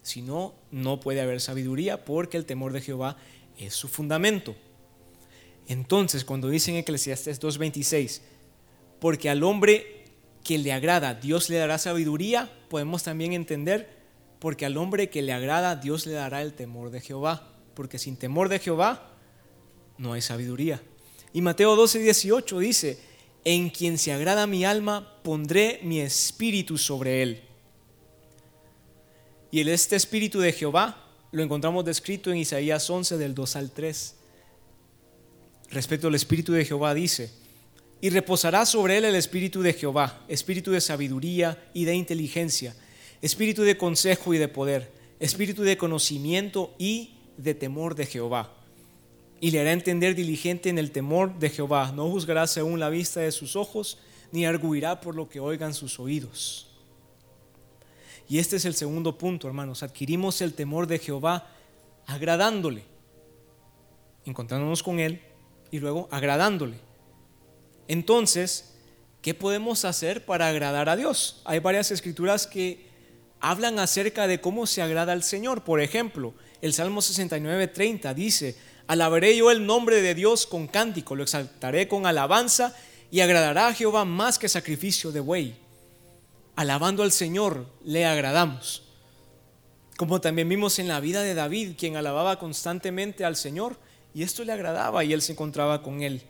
[0.02, 3.16] Si no, no puede haber sabiduría porque el temor de Jehová
[3.56, 4.56] es su fundamento.
[5.68, 8.22] Entonces, cuando dice en Eclesiastes 2.26,
[8.98, 9.93] porque al hombre
[10.44, 13.96] que le agrada, Dios le dará sabiduría, podemos también entender,
[14.38, 18.16] porque al hombre que le agrada, Dios le dará el temor de Jehová, porque sin
[18.16, 19.10] temor de Jehová
[19.96, 20.82] no hay sabiduría.
[21.32, 22.98] Y Mateo 12, 18 dice,
[23.44, 27.42] en quien se agrada mi alma, pondré mi espíritu sobre él.
[29.50, 33.70] Y el, este espíritu de Jehová lo encontramos descrito en Isaías 11 del 2 al
[33.70, 34.16] 3.
[35.70, 37.32] Respecto al espíritu de Jehová dice,
[38.04, 42.76] y reposará sobre él el espíritu de Jehová, espíritu de sabiduría y de inteligencia,
[43.22, 48.52] espíritu de consejo y de poder, espíritu de conocimiento y de temor de Jehová
[49.40, 51.92] y le hará entender diligente en el temor de Jehová.
[51.92, 53.96] No juzgará según la vista de sus ojos,
[54.32, 56.68] ni arguirá por lo que oigan sus oídos.
[58.28, 59.82] Y este es el segundo punto, hermanos.
[59.82, 61.46] Adquirimos el temor de Jehová
[62.04, 62.84] agradándole,
[64.26, 65.22] encontrándonos con Él
[65.70, 66.83] y luego agradándole.
[67.88, 68.74] Entonces,
[69.22, 71.42] ¿qué podemos hacer para agradar a Dios?
[71.44, 72.86] Hay varias escrituras que
[73.40, 75.64] hablan acerca de cómo se agrada al Señor.
[75.64, 81.14] Por ejemplo, el Salmo 69, 30 dice, Alabaré yo el nombre de Dios con cántico,
[81.14, 82.76] lo exaltaré con alabanza
[83.10, 85.56] y agradará a Jehová más que sacrificio de buey.
[86.56, 88.82] Alabando al Señor le agradamos.
[89.96, 93.76] Como también vimos en la vida de David, quien alababa constantemente al Señor
[94.12, 96.22] y esto le agradaba y él se encontraba con él.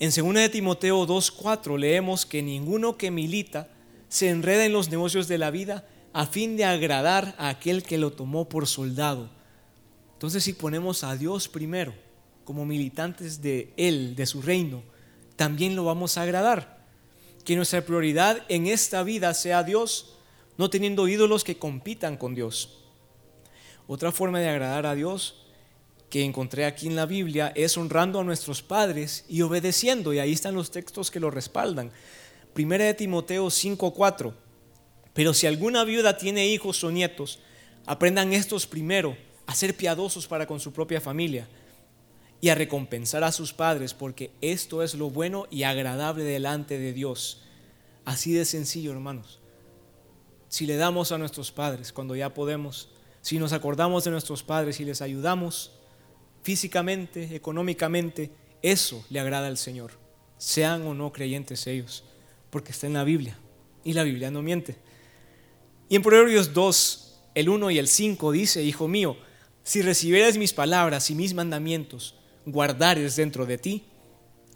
[0.00, 3.68] En 2 de Timoteo 2:4 leemos que ninguno que milita
[4.08, 7.98] se enreda en los negocios de la vida a fin de agradar a aquel que
[7.98, 9.38] lo tomó por soldado
[10.18, 11.94] entonces si ponemos a Dios primero
[12.44, 14.82] como militantes de Él, de su reino,
[15.36, 16.84] también lo vamos a agradar.
[17.44, 20.16] Que nuestra prioridad en esta vida sea Dios,
[20.56, 22.80] no teniendo ídolos que compitan con Dios.
[23.86, 25.46] Otra forma de agradar a Dios
[26.10, 30.32] que encontré aquí en la Biblia es honrando a nuestros padres y obedeciendo, y ahí
[30.32, 31.90] están los textos que lo respaldan.
[32.54, 34.32] Primera de Timoteo 5:4.
[35.12, 37.40] Pero si alguna viuda tiene hijos o nietos,
[37.86, 39.16] aprendan estos primero
[39.46, 41.48] a ser piadosos para con su propia familia
[42.40, 46.92] y a recompensar a sus padres, porque esto es lo bueno y agradable delante de
[46.92, 47.42] Dios.
[48.04, 49.40] Así de sencillo, hermanos.
[50.48, 52.88] Si le damos a nuestros padres cuando ya podemos,
[53.20, 55.72] si nos acordamos de nuestros padres y les ayudamos
[56.48, 58.30] físicamente, económicamente,
[58.62, 59.90] eso le agrada al Señor,
[60.38, 62.04] sean o no creyentes ellos,
[62.48, 63.38] porque está en la Biblia
[63.84, 64.76] y la Biblia no miente.
[65.90, 69.18] Y en Proverbios 2, el 1 y el 5 dice, Hijo mío,
[69.62, 72.14] si recibieres mis palabras y mis mandamientos,
[72.46, 73.84] guardares dentro de ti.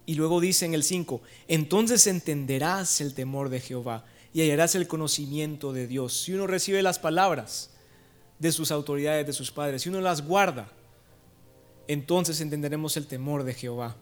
[0.07, 4.89] Y luego dice en el 5, entonces entenderás el temor de Jehová y hallarás el
[4.89, 6.23] conocimiento de Dios.
[6.23, 7.69] Si uno recibe las palabras
[8.39, 10.73] de sus autoridades, de sus padres, si uno las guarda,
[11.89, 13.97] entonces entenderemos el temor de Jehová.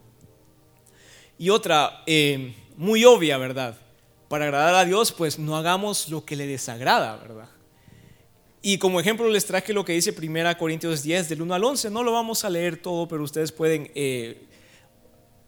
[1.39, 3.77] Y otra, eh, muy obvia, ¿verdad?
[4.29, 7.49] Para agradar a Dios, pues no hagamos lo que le desagrada, ¿verdad?
[8.63, 11.91] Y como ejemplo les traje lo que dice 1 Corintios 10 del 1 al 11.
[11.91, 14.43] No lo vamos a leer todo, pero ustedes pueden eh,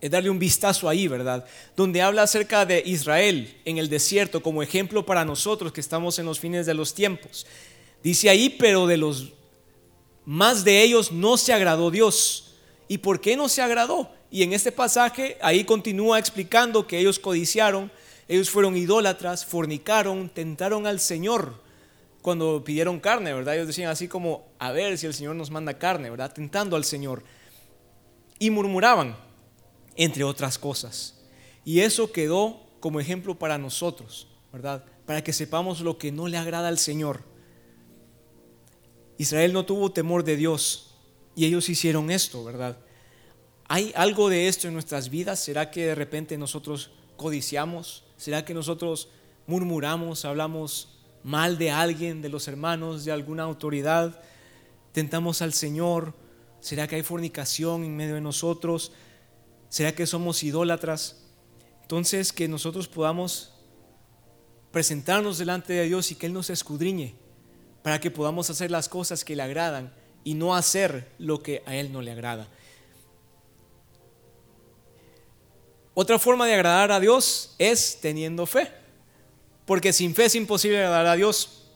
[0.01, 1.45] darle un vistazo ahí, ¿verdad?
[1.77, 6.27] Donde habla acerca de Israel en el desierto como ejemplo para nosotros que estamos en
[6.27, 7.47] los fines de los tiempos.
[8.03, 9.33] Dice ahí, pero de los
[10.25, 12.55] más de ellos no se agradó Dios.
[12.89, 14.11] ¿Y por qué no se agradó?
[14.31, 17.91] Y en este pasaje ahí continúa explicando que ellos codiciaron,
[18.29, 21.61] ellos fueron idólatras, fornicaron, tentaron al Señor
[22.23, 23.57] cuando pidieron carne, ¿verdad?
[23.57, 26.33] Ellos decían así como, a ver si el Señor nos manda carne, ¿verdad?
[26.33, 27.25] Tentando al Señor.
[28.39, 29.17] Y murmuraban,
[29.97, 31.21] entre otras cosas.
[31.65, 34.85] Y eso quedó como ejemplo para nosotros, ¿verdad?
[35.05, 37.23] Para que sepamos lo que no le agrada al Señor.
[39.19, 40.95] Israel no tuvo temor de Dios
[41.35, 42.79] y ellos hicieron esto, ¿verdad?
[43.69, 45.41] ¿Hay algo de esto en nuestras vidas?
[45.41, 48.05] ¿Será que de repente nosotros codiciamos?
[48.17, 49.09] ¿Será que nosotros
[49.47, 50.89] murmuramos, hablamos
[51.23, 54.21] mal de alguien, de los hermanos, de alguna autoridad,
[54.93, 56.15] tentamos al Señor,
[56.61, 58.93] ¿será que hay fornicación en medio de nosotros?
[59.69, 61.23] ¿Será que somos idólatras?
[61.83, 63.55] Entonces que nosotros podamos
[64.71, 67.15] presentarnos delante de Dios y que Él nos escudriñe
[67.83, 69.93] para que podamos hacer las cosas que le agradan
[70.25, 72.49] y no hacer lo que a Él no le agrada.
[75.95, 78.71] Otra forma de agradar a Dios es teniendo fe.
[79.67, 81.69] Porque sin fe es imposible agradar a Dios,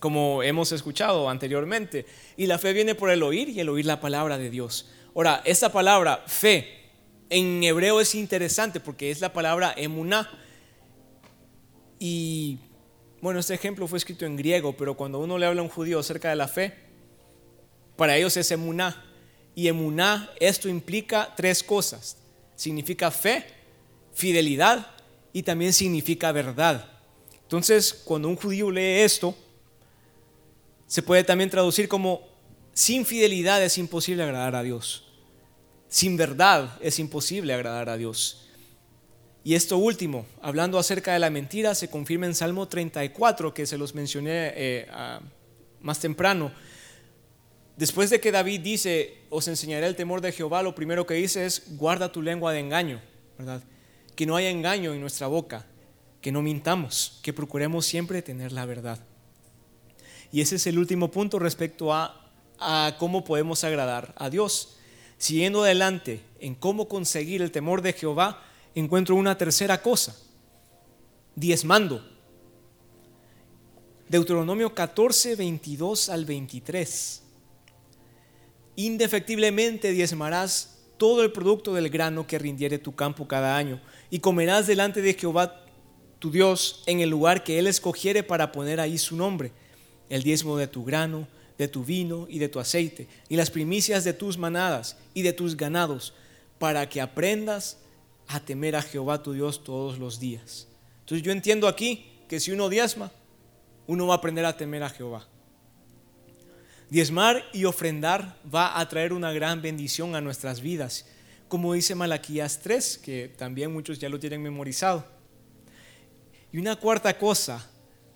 [0.00, 2.06] como hemos escuchado anteriormente.
[2.36, 4.90] Y la fe viene por el oír y el oír la palabra de Dios.
[5.14, 6.90] Ahora, esta palabra fe
[7.30, 10.30] en hebreo es interesante porque es la palabra emuná.
[11.98, 12.58] Y
[13.24, 15.98] bueno, este ejemplo fue escrito en griego, pero cuando uno le habla a un judío
[15.98, 16.74] acerca de la fe,
[17.96, 19.02] para ellos es emuná.
[19.54, 22.18] Y emuná, esto implica tres cosas.
[22.54, 23.46] Significa fe,
[24.12, 24.90] fidelidad
[25.32, 26.86] y también significa verdad.
[27.40, 29.34] Entonces, cuando un judío lee esto,
[30.86, 32.28] se puede también traducir como
[32.74, 35.08] sin fidelidad es imposible agradar a Dios.
[35.88, 38.43] Sin verdad es imposible agradar a Dios.
[39.46, 43.76] Y esto último, hablando acerca de la mentira, se confirma en Salmo 34, que se
[43.76, 44.86] los mencioné eh,
[45.82, 46.50] más temprano.
[47.76, 51.44] Después de que David dice, os enseñaré el temor de Jehová, lo primero que dice
[51.44, 53.02] es, guarda tu lengua de engaño,
[53.36, 53.62] ¿verdad?
[54.16, 55.66] Que no haya engaño en nuestra boca,
[56.22, 58.98] que no mintamos, que procuremos siempre tener la verdad.
[60.32, 64.78] Y ese es el último punto respecto a, a cómo podemos agradar a Dios.
[65.18, 68.42] Siguiendo adelante en cómo conseguir el temor de Jehová,
[68.74, 70.16] encuentro una tercera cosa,
[71.34, 72.04] diezmando.
[74.08, 77.22] Deuteronomio 14, 22 al 23.
[78.76, 84.66] Indefectiblemente diezmarás todo el producto del grano que rindiere tu campo cada año, y comerás
[84.66, 85.64] delante de Jehová
[86.18, 89.52] tu Dios en el lugar que Él escogiere para poner ahí su nombre,
[90.08, 91.26] el diezmo de tu grano,
[91.58, 95.32] de tu vino y de tu aceite, y las primicias de tus manadas y de
[95.32, 96.14] tus ganados,
[96.58, 97.78] para que aprendas
[98.28, 100.68] a temer a Jehová tu Dios todos los días.
[101.00, 103.10] Entonces yo entiendo aquí que si uno diezma,
[103.86, 105.26] uno va a aprender a temer a Jehová.
[106.90, 111.06] Diezmar y ofrendar va a traer una gran bendición a nuestras vidas,
[111.48, 115.04] como dice Malaquías 3, que también muchos ya lo tienen memorizado.
[116.52, 117.68] Y una cuarta cosa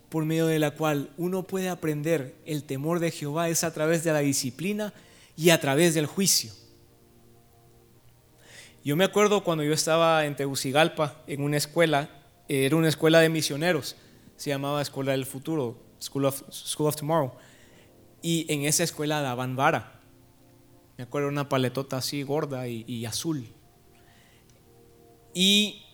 [0.09, 4.05] por medio de la cual uno puede aprender el temor de Jehová es a través
[4.05, 4.93] de la disciplina
[5.37, 6.53] y a través del juicio.
[8.89, 12.09] Yo me acuerdo cuando yo estaba en Tegucigalpa, en una escuela,
[12.49, 13.97] era una escuela de misioneros,
[14.37, 17.33] se llamaba Escuela del Futuro, School of, School of Tomorrow,
[18.23, 20.01] y en esa escuela daban vara.
[20.97, 23.47] Me acuerdo una paletota así gorda y, y azul.
[25.35, 25.85] Y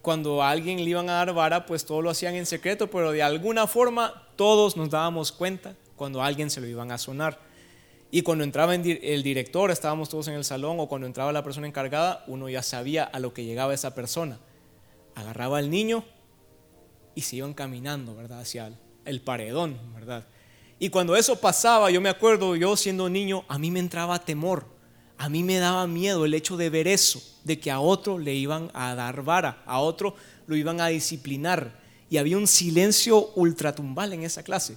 [0.00, 3.12] cuando a alguien le iban a dar vara, pues todo lo hacían en secreto, pero
[3.12, 7.38] de alguna forma todos nos dábamos cuenta cuando a alguien se lo iban a sonar.
[8.12, 11.66] Y cuando entraba el director, estábamos todos en el salón, o cuando entraba la persona
[11.66, 14.38] encargada, uno ya sabía a lo que llegaba esa persona.
[15.16, 16.04] Agarraba al niño
[17.16, 18.40] y se iban caminando, ¿verdad?
[18.40, 18.72] Hacia
[19.04, 20.28] el paredón, ¿verdad?
[20.78, 24.72] Y cuando eso pasaba, yo me acuerdo, yo siendo niño, a mí me entraba temor
[25.22, 28.34] a mí me daba miedo el hecho de ver eso, de que a otro le
[28.34, 30.16] iban a dar vara, a otro
[30.48, 31.80] lo iban a disciplinar.
[32.10, 34.76] Y había un silencio ultratumbal en esa clase,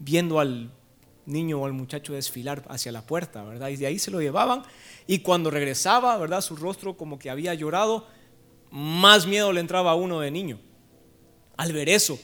[0.00, 0.72] viendo al
[1.26, 3.68] niño o al muchacho desfilar hacia la puerta, ¿verdad?
[3.68, 4.62] Y de ahí se lo llevaban.
[5.06, 6.40] Y cuando regresaba, ¿verdad?
[6.40, 8.06] Su rostro como que había llorado,
[8.70, 10.58] más miedo le entraba a uno de niño
[11.56, 12.18] al ver eso.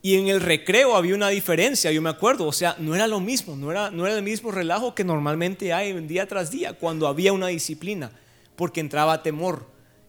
[0.00, 3.18] Y en el recreo había una diferencia, yo me acuerdo, o sea, no era lo
[3.18, 7.08] mismo, no era, no era el mismo relajo que normalmente hay día tras día, cuando
[7.08, 8.12] había una disciplina,
[8.54, 9.66] porque entraba temor.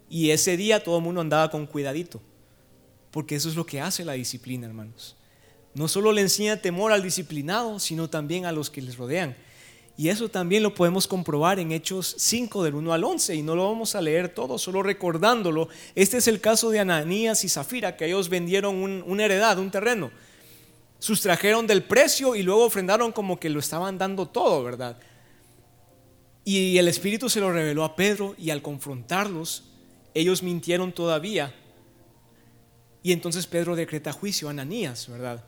[0.09, 2.21] Y ese día todo el mundo andaba con cuidadito,
[3.09, 5.15] porque eso es lo que hace la disciplina, hermanos.
[5.79, 9.37] No solo le enseña temor al disciplinado, sino también a los que les rodean.
[9.95, 13.55] Y eso también lo podemos comprobar en Hechos 5 del 1 al 11 y no
[13.55, 15.69] lo vamos a leer todo, solo recordándolo.
[15.95, 20.11] Este es el caso de Ananías y Zafira, que ellos vendieron una heredad, un terreno.
[20.99, 24.99] Sustrajeron del precio y luego ofrendaron como que lo estaban dando todo, ¿verdad?
[26.43, 29.63] Y el Espíritu se lo reveló a Pedro y al confrontarlos,
[30.13, 31.55] ellos mintieron todavía.
[33.01, 35.45] Y entonces Pedro decreta juicio a Ananías, ¿verdad?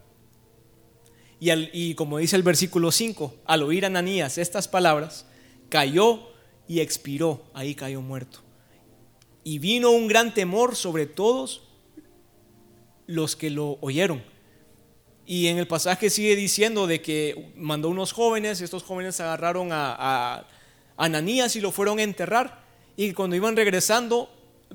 [1.44, 5.26] Y, como dice el versículo 5, al oír Ananías estas palabras,
[5.70, 6.30] cayó
[6.68, 8.42] y expiró, ahí cayó muerto.
[9.44, 11.64] Y vino un gran temor sobre todos
[13.08, 14.24] los que lo oyeron.
[15.26, 20.46] Y en el pasaje sigue diciendo de que mandó unos jóvenes, estos jóvenes agarraron a,
[20.96, 22.64] Ananías y lo fueron a enterrar.
[22.96, 24.30] Y cuando iban regresando,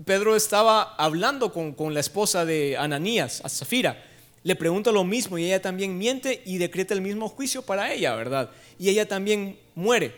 [0.04, 4.02] Pedro estaba hablando con, con la esposa de Ananías, a Zafira
[4.47, 8.14] le pregunta lo mismo y ella también miente y decreta el mismo juicio para ella,
[8.14, 8.53] ¿verdad?
[8.78, 10.14] Y ella también muere.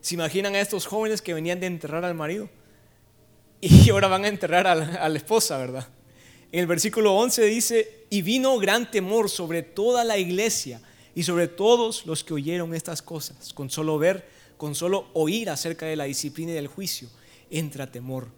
[0.00, 2.48] ¿Se imaginan a estos jóvenes que venían de enterrar al marido?
[3.60, 5.88] Y ahora van a enterrar a la, esposa, ¿verdad?
[6.52, 10.80] En el versículo 11 dice, y vino gran temor sobre toda la iglesia
[11.16, 13.52] y sobre todos los que oyeron estas cosas.
[13.52, 17.08] Con solo ver, con solo oír acerca de la disciplina y del juicio,
[17.50, 18.28] entra temor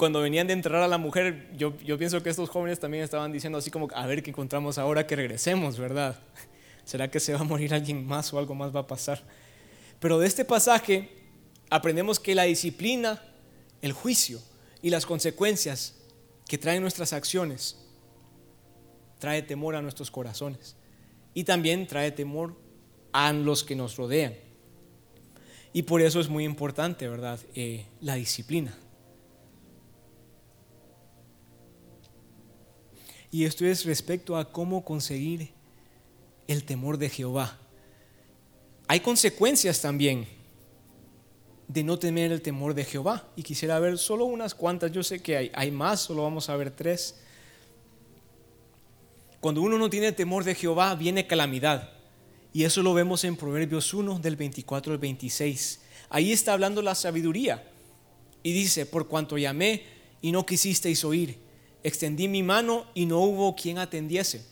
[0.00, 3.32] cuando venían de enterrar a la mujer, yo, yo pienso que estos jóvenes también estaban
[3.32, 6.18] diciendo así como, a ver qué encontramos ahora que regresemos, ¿verdad?
[6.86, 9.22] ¿Será que se va a morir alguien más o algo más va a pasar?
[9.98, 11.10] Pero de este pasaje
[11.68, 13.22] aprendemos que la disciplina,
[13.82, 14.40] el juicio
[14.80, 15.96] y las consecuencias
[16.48, 17.76] que traen nuestras acciones
[19.18, 20.76] trae temor a nuestros corazones
[21.34, 22.56] y también trae temor
[23.12, 24.34] a los que nos rodean.
[25.74, 27.38] Y por eso es muy importante, ¿verdad?
[27.54, 28.74] Eh, la disciplina.
[33.30, 35.50] Y esto es respecto a cómo conseguir
[36.48, 37.58] el temor de Jehová.
[38.88, 40.26] Hay consecuencias también
[41.68, 43.28] de no temer el temor de Jehová.
[43.36, 46.56] Y quisiera ver solo unas cuantas, yo sé que hay, hay más, solo vamos a
[46.56, 47.20] ver tres.
[49.38, 51.90] Cuando uno no tiene temor de Jehová, viene calamidad.
[52.52, 55.80] Y eso lo vemos en Proverbios 1, del 24 al 26.
[56.08, 57.64] Ahí está hablando la sabiduría.
[58.42, 59.84] Y dice, por cuanto llamé
[60.20, 61.38] y no quisisteis oír,
[61.82, 64.44] extendí mi mano y no hubo quien atendiese,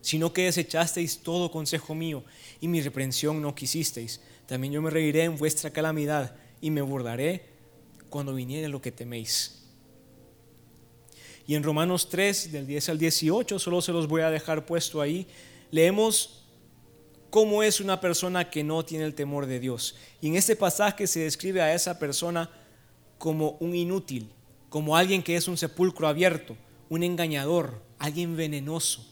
[0.00, 2.24] sino que desechasteis todo consejo mío
[2.60, 4.20] y mi reprensión no quisisteis.
[4.46, 7.46] También yo me reiré en vuestra calamidad y me burlaré
[8.10, 9.62] cuando viniere lo que teméis.
[11.46, 15.00] Y en Romanos 3, del 10 al 18, solo se los voy a dejar puesto
[15.00, 15.26] ahí,
[15.70, 16.44] leemos
[17.28, 19.96] cómo es una persona que no tiene el temor de Dios.
[20.20, 22.50] Y en este pasaje se describe a esa persona
[23.18, 24.30] como un inútil,
[24.74, 26.56] como alguien que es un sepulcro abierto,
[26.88, 29.06] un engañador, alguien venenoso,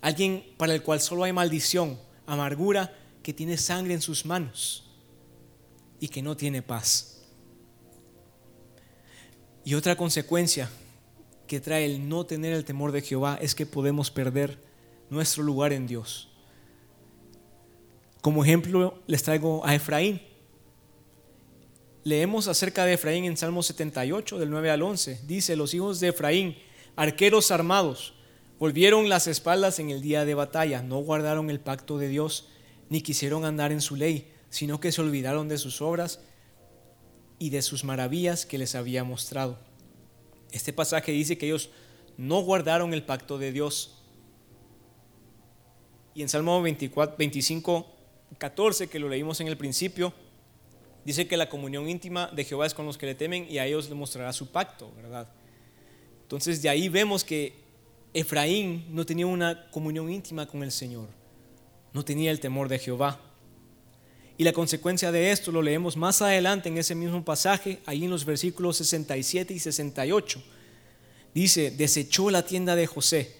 [0.00, 1.96] alguien para el cual solo hay maldición,
[2.26, 2.92] amargura,
[3.22, 4.90] que tiene sangre en sus manos
[6.00, 7.22] y que no tiene paz.
[9.64, 10.68] Y otra consecuencia
[11.46, 14.60] que trae el no tener el temor de Jehová es que podemos perder
[15.08, 16.30] nuestro lugar en Dios.
[18.20, 20.20] Como ejemplo les traigo a Efraín.
[22.08, 25.20] Leemos acerca de Efraín en Salmo 78, del 9 al 11.
[25.26, 26.56] Dice, los hijos de Efraín,
[26.96, 28.14] arqueros armados,
[28.58, 32.48] volvieron las espaldas en el día de batalla, no guardaron el pacto de Dios,
[32.88, 36.20] ni quisieron andar en su ley, sino que se olvidaron de sus obras
[37.38, 39.58] y de sus maravillas que les había mostrado.
[40.50, 41.68] Este pasaje dice que ellos
[42.16, 44.02] no guardaron el pacto de Dios.
[46.14, 47.86] Y en Salmo 24, 25,
[48.38, 50.14] 14, que lo leímos en el principio,
[51.08, 53.64] dice que la comunión íntima de Jehová es con los que le temen y a
[53.64, 55.26] ellos le mostrará su pacto, ¿verdad?
[56.20, 57.54] Entonces de ahí vemos que
[58.12, 61.08] Efraín no tenía una comunión íntima con el Señor,
[61.94, 63.22] no tenía el temor de Jehová.
[64.36, 68.10] Y la consecuencia de esto lo leemos más adelante en ese mismo pasaje, ahí en
[68.10, 70.42] los versículos 67 y 68.
[71.32, 73.34] Dice, desechó la tienda de José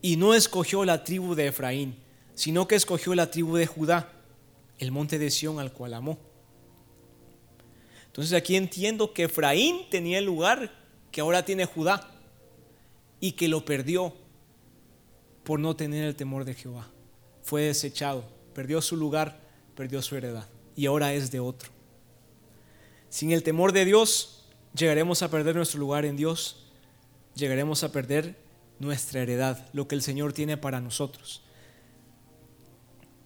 [0.00, 1.96] y no escogió la tribu de Efraín,
[2.34, 4.10] sino que escogió la tribu de Judá,
[4.78, 6.27] el monte de Sión al cual amó.
[8.18, 10.72] Entonces aquí entiendo que Efraín tenía el lugar
[11.12, 12.10] que ahora tiene Judá
[13.20, 14.12] y que lo perdió
[15.44, 16.90] por no tener el temor de Jehová.
[17.42, 19.40] Fue desechado, perdió su lugar
[19.76, 21.70] perdió su heredad y ahora es de otro.
[23.08, 26.66] Sin el temor de Dios, llegaremos a perder nuestro lugar en Dios,
[27.36, 28.34] llegaremos a perder
[28.80, 31.44] nuestra heredad, lo que el Señor tiene para nosotros.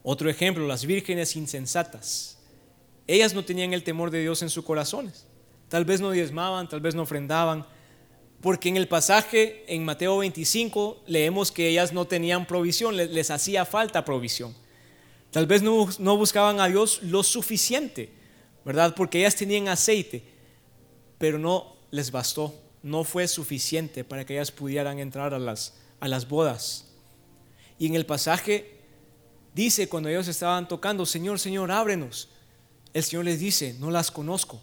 [0.02, 2.41] Otro ejemplo, las vírgenes insensatas.
[3.06, 5.26] Ellas no tenían el temor de Dios en sus corazones.
[5.68, 7.66] Tal vez no diezmaban, tal vez no ofrendaban,
[8.42, 13.64] porque en el pasaje en Mateo 25 leemos que ellas no tenían provisión, les, hacía
[13.64, 14.54] falta provisión.
[15.30, 18.12] Tal vez no, buscaban a Dios lo suficiente,
[18.64, 18.94] ¿verdad?
[18.96, 20.24] Porque ellas tenían aceite,
[21.18, 26.08] pero no les bastó, no fue suficiente para que ellas pudieran entrar a las, a
[26.08, 26.92] las bodas.
[27.78, 28.76] Y en el pasaje
[29.54, 32.28] dice, cuando ellos estaban tocando, Señor, Señor, ábrenos.
[32.92, 34.60] El Señor les dice, no las conozco.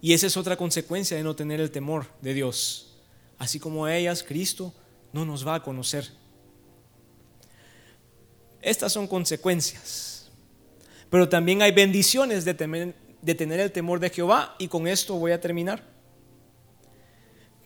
[0.00, 2.94] Y esa es otra consecuencia de no tener el temor de Dios.
[3.38, 4.72] Así como a ellas, Cristo
[5.12, 6.10] no nos va a conocer.
[8.60, 10.28] Estas son consecuencias.
[11.10, 15.40] Pero también hay bendiciones de, tener el temor de Jehová y con esto voy a
[15.40, 15.82] terminar.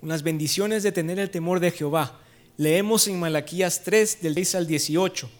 [0.03, 2.21] Unas bendiciones de tener el temor de Jehová.
[2.57, 5.31] Leemos en Malaquías 3 del 10 al 18.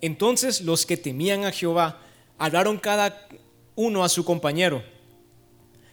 [0.00, 2.02] Entonces los que temían a Jehová
[2.38, 3.28] hablaron cada
[3.74, 4.82] uno a su compañero.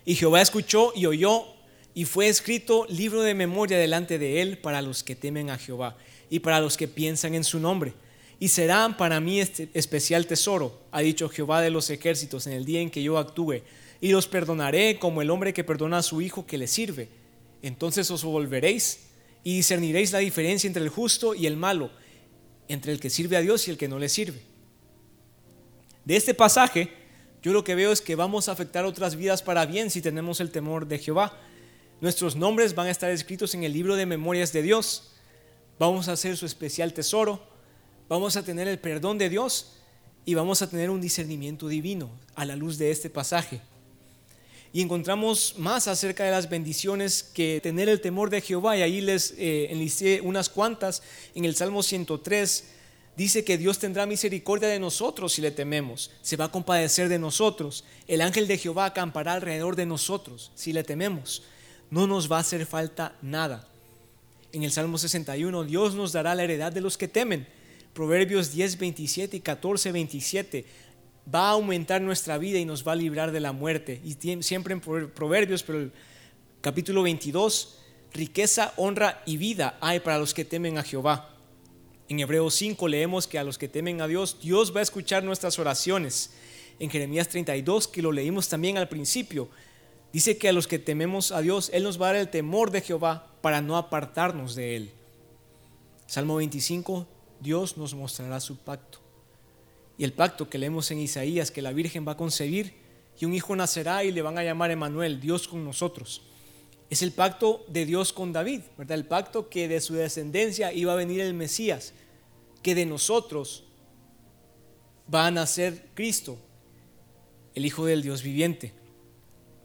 [0.06, 1.46] Y Jehová escuchó y oyó
[1.94, 5.98] y fue escrito libro de memoria delante de él para los que temen a Jehová
[6.30, 7.94] y para los que piensan en su nombre
[8.40, 12.66] y serán para mí este especial tesoro, ha dicho Jehová de los ejércitos en el
[12.66, 13.62] día en que yo actúe,
[14.02, 17.08] y los perdonaré como el hombre que perdona a su hijo que le sirve.
[17.62, 19.00] Entonces os volveréis
[19.44, 21.90] y discerniréis la diferencia entre el justo y el malo,
[22.68, 24.42] entre el que sirve a Dios y el que no le sirve.
[26.06, 26.94] De este pasaje,
[27.42, 30.40] yo lo que veo es que vamos a afectar otras vidas para bien si tenemos
[30.40, 31.38] el temor de Jehová.
[32.00, 35.12] Nuestros nombres van a estar escritos en el libro de memorias de Dios.
[35.80, 37.56] Vamos a hacer su especial tesoro
[38.08, 39.74] vamos a tener el perdón de Dios
[40.26, 43.62] y vamos a tener un discernimiento divino a la luz de este pasaje.
[44.74, 48.76] Y encontramos más acerca de las bendiciones que tener el temor de Jehová.
[48.76, 51.02] Y ahí les eh, enlisté unas cuantas.
[51.34, 52.75] En el Salmo 103
[53.18, 56.12] dice que Dios tendrá misericordia de nosotros si le tememos.
[56.22, 57.84] Se va a compadecer de nosotros.
[58.08, 61.44] El ángel de Jehová acampará alrededor de nosotros si le tememos.
[61.90, 63.68] No nos va a hacer falta nada.
[64.52, 67.48] En el Salmo 61, Dios nos dará la heredad de los que temen.
[67.94, 70.66] Proverbios 10, 27 y 14, 27.
[71.34, 74.02] va a aumentar nuestra vida y nos va a librar de la muerte.
[74.04, 74.14] Y
[74.44, 75.92] siempre en Proverbios, pero el
[76.62, 77.80] capítulo 22,
[78.14, 81.35] riqueza, honra y vida hay para los que temen a Jehová.
[82.08, 85.24] En Hebreos 5 leemos que a los que temen a Dios, Dios va a escuchar
[85.24, 86.32] nuestras oraciones.
[86.80, 89.50] En Jeremías 32, que lo leímos también al principio,
[90.14, 92.70] dice que a los que tememos a Dios, Él nos va a dar el temor
[92.70, 94.92] de Jehová para no apartarnos de Él.
[96.06, 97.08] Salmo 25,
[97.40, 99.00] Dios nos mostrará su pacto.
[99.98, 102.74] Y el pacto que leemos en Isaías, que la Virgen va a concebir
[103.20, 106.22] y un hijo nacerá y le van a llamar Emanuel, Dios con nosotros.
[106.90, 108.98] Es el pacto de Dios con David, ¿verdad?
[108.98, 111.94] El pacto que de su descendencia iba a venir el Mesías,
[112.62, 113.64] que de nosotros
[115.14, 116.38] va a nacer Cristo,
[117.54, 118.74] el Hijo del Dios viviente,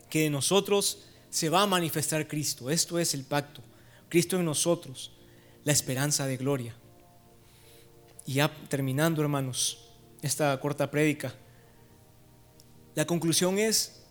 [0.08, 2.70] que de nosotros se va a manifestar Cristo.
[2.70, 3.62] Esto es el pacto.
[4.08, 5.12] Cristo en nosotros,
[5.64, 6.74] la esperanza de gloria.
[8.26, 9.86] Y ya terminando, hermanos,
[10.22, 11.34] esta corta prédica,
[12.94, 14.02] la conclusión es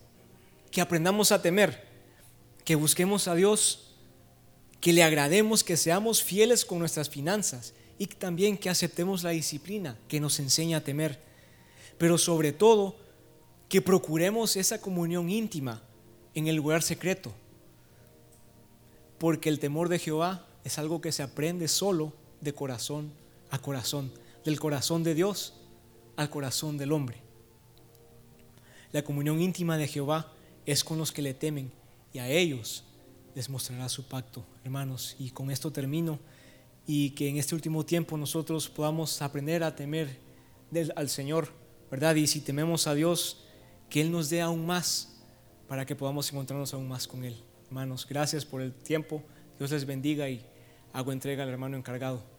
[0.72, 1.89] que aprendamos a temer
[2.70, 3.96] que busquemos a Dios,
[4.80, 9.98] que le agrademos, que seamos fieles con nuestras finanzas y también que aceptemos la disciplina
[10.08, 11.20] que nos enseña a temer.
[11.98, 12.96] Pero sobre todo,
[13.70, 15.82] que procuremos esa comunión íntima
[16.36, 17.34] en el lugar secreto.
[19.18, 23.12] Porque el temor de Jehová es algo que se aprende solo de corazón
[23.50, 24.14] a corazón,
[24.46, 25.56] del corazón de Dios
[26.18, 27.18] al corazón del hombre.
[28.92, 30.32] La comunión íntima de Jehová
[30.68, 31.79] es con los que le temen
[32.14, 32.84] y a ellos
[33.36, 35.16] les mostrará su pacto, hermanos.
[35.20, 36.20] Y con esto termino
[36.86, 40.20] y que en este último tiempo nosotros podamos aprender a temer
[40.96, 41.50] al Señor,
[41.92, 42.16] ¿verdad?
[42.16, 43.46] Y si tememos a Dios,
[43.90, 45.22] que Él nos dé aún más
[45.68, 47.36] para que podamos encontrarnos aún más con Él.
[47.68, 49.24] Hermanos, gracias por el tiempo.
[49.58, 50.44] Dios les bendiga y
[50.94, 52.39] hago entrega al hermano encargado.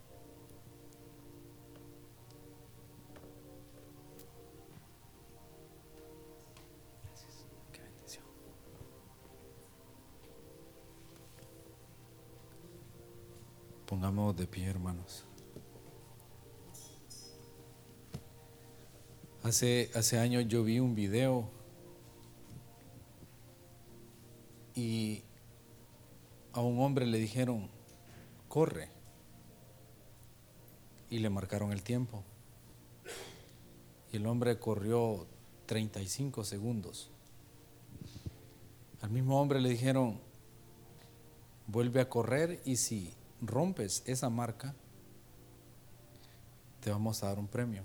[13.91, 15.25] Pongamos de pie, hermanos.
[19.43, 21.49] Hace, hace años yo vi un video
[24.73, 25.23] y
[26.53, 27.69] a un hombre le dijeron,
[28.47, 28.87] corre.
[31.09, 32.23] Y le marcaron el tiempo.
[34.13, 35.27] Y el hombre corrió
[35.65, 37.11] 35 segundos.
[39.01, 40.17] Al mismo hombre le dijeron,
[41.67, 44.75] vuelve a correr y si rompes esa marca,
[46.81, 47.83] te vamos a dar un premio.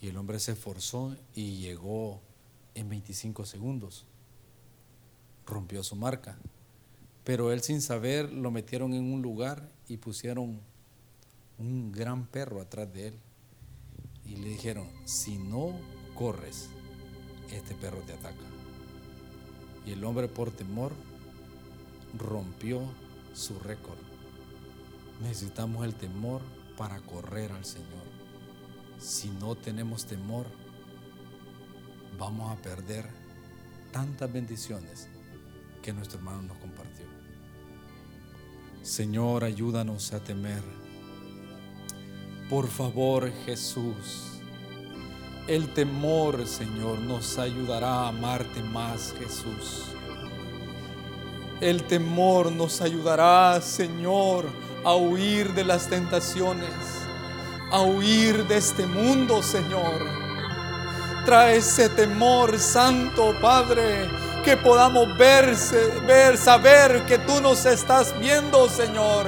[0.00, 2.20] Y el hombre se esforzó y llegó
[2.74, 4.06] en 25 segundos.
[5.46, 6.38] Rompió su marca.
[7.24, 10.60] Pero él sin saber lo metieron en un lugar y pusieron
[11.58, 13.14] un gran perro atrás de él.
[14.24, 15.72] Y le dijeron, si no
[16.14, 16.68] corres,
[17.50, 18.36] este perro te ataca.
[19.84, 20.92] Y el hombre por temor
[22.16, 22.82] rompió
[23.38, 23.98] su récord.
[25.22, 26.42] Necesitamos el temor
[26.76, 28.06] para correr al Señor.
[28.98, 30.46] Si no tenemos temor,
[32.18, 33.08] vamos a perder
[33.92, 35.08] tantas bendiciones
[35.82, 37.06] que nuestro hermano nos compartió.
[38.82, 40.62] Señor, ayúdanos a temer.
[42.50, 44.40] Por favor, Jesús.
[45.46, 49.84] El temor, Señor, nos ayudará a amarte más, Jesús.
[51.60, 54.46] El temor nos ayudará, Señor,
[54.84, 56.70] a huir de las tentaciones,
[57.72, 60.06] a huir de este mundo, Señor.
[61.24, 64.08] Trae ese temor santo, Padre,
[64.44, 69.26] que podamos verse, ver, saber que tú nos estás viendo, Señor.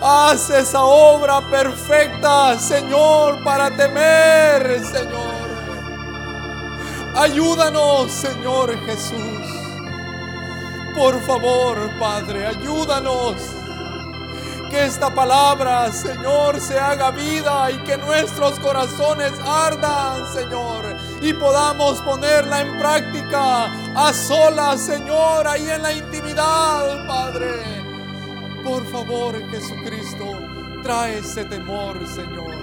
[0.00, 5.50] Haz esa obra perfecta, Señor, para temer, Señor.
[7.16, 9.39] Ayúdanos, Señor Jesús.
[10.94, 13.36] Por favor, Padre, ayúdanos.
[14.70, 22.00] Que esta palabra, Señor, se haga vida y que nuestros corazones ardan, Señor, y podamos
[22.02, 23.64] ponerla en práctica
[23.96, 27.82] a solas, Señor, ahí en la intimidad, Padre.
[28.62, 30.38] Por favor, Jesucristo,
[30.82, 32.54] trae ese temor, Señor.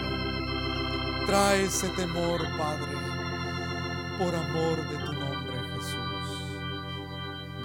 [1.26, 2.94] Trae ese temor, Padre,
[4.18, 5.07] por amor de tu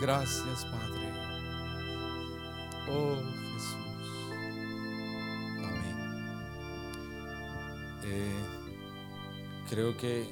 [0.03, 1.12] Gracias, Padre.
[2.90, 3.14] Oh
[3.55, 3.76] Jesús.
[5.59, 5.96] Amén.
[8.03, 8.34] Eh,
[9.70, 10.28] creo que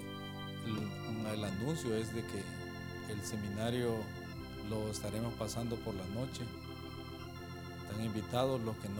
[1.32, 2.42] el, anuncio es de que
[3.12, 3.94] el seminario
[4.68, 6.42] lo estaremos pasando por la noche.
[7.84, 8.98] Están invitados los que no.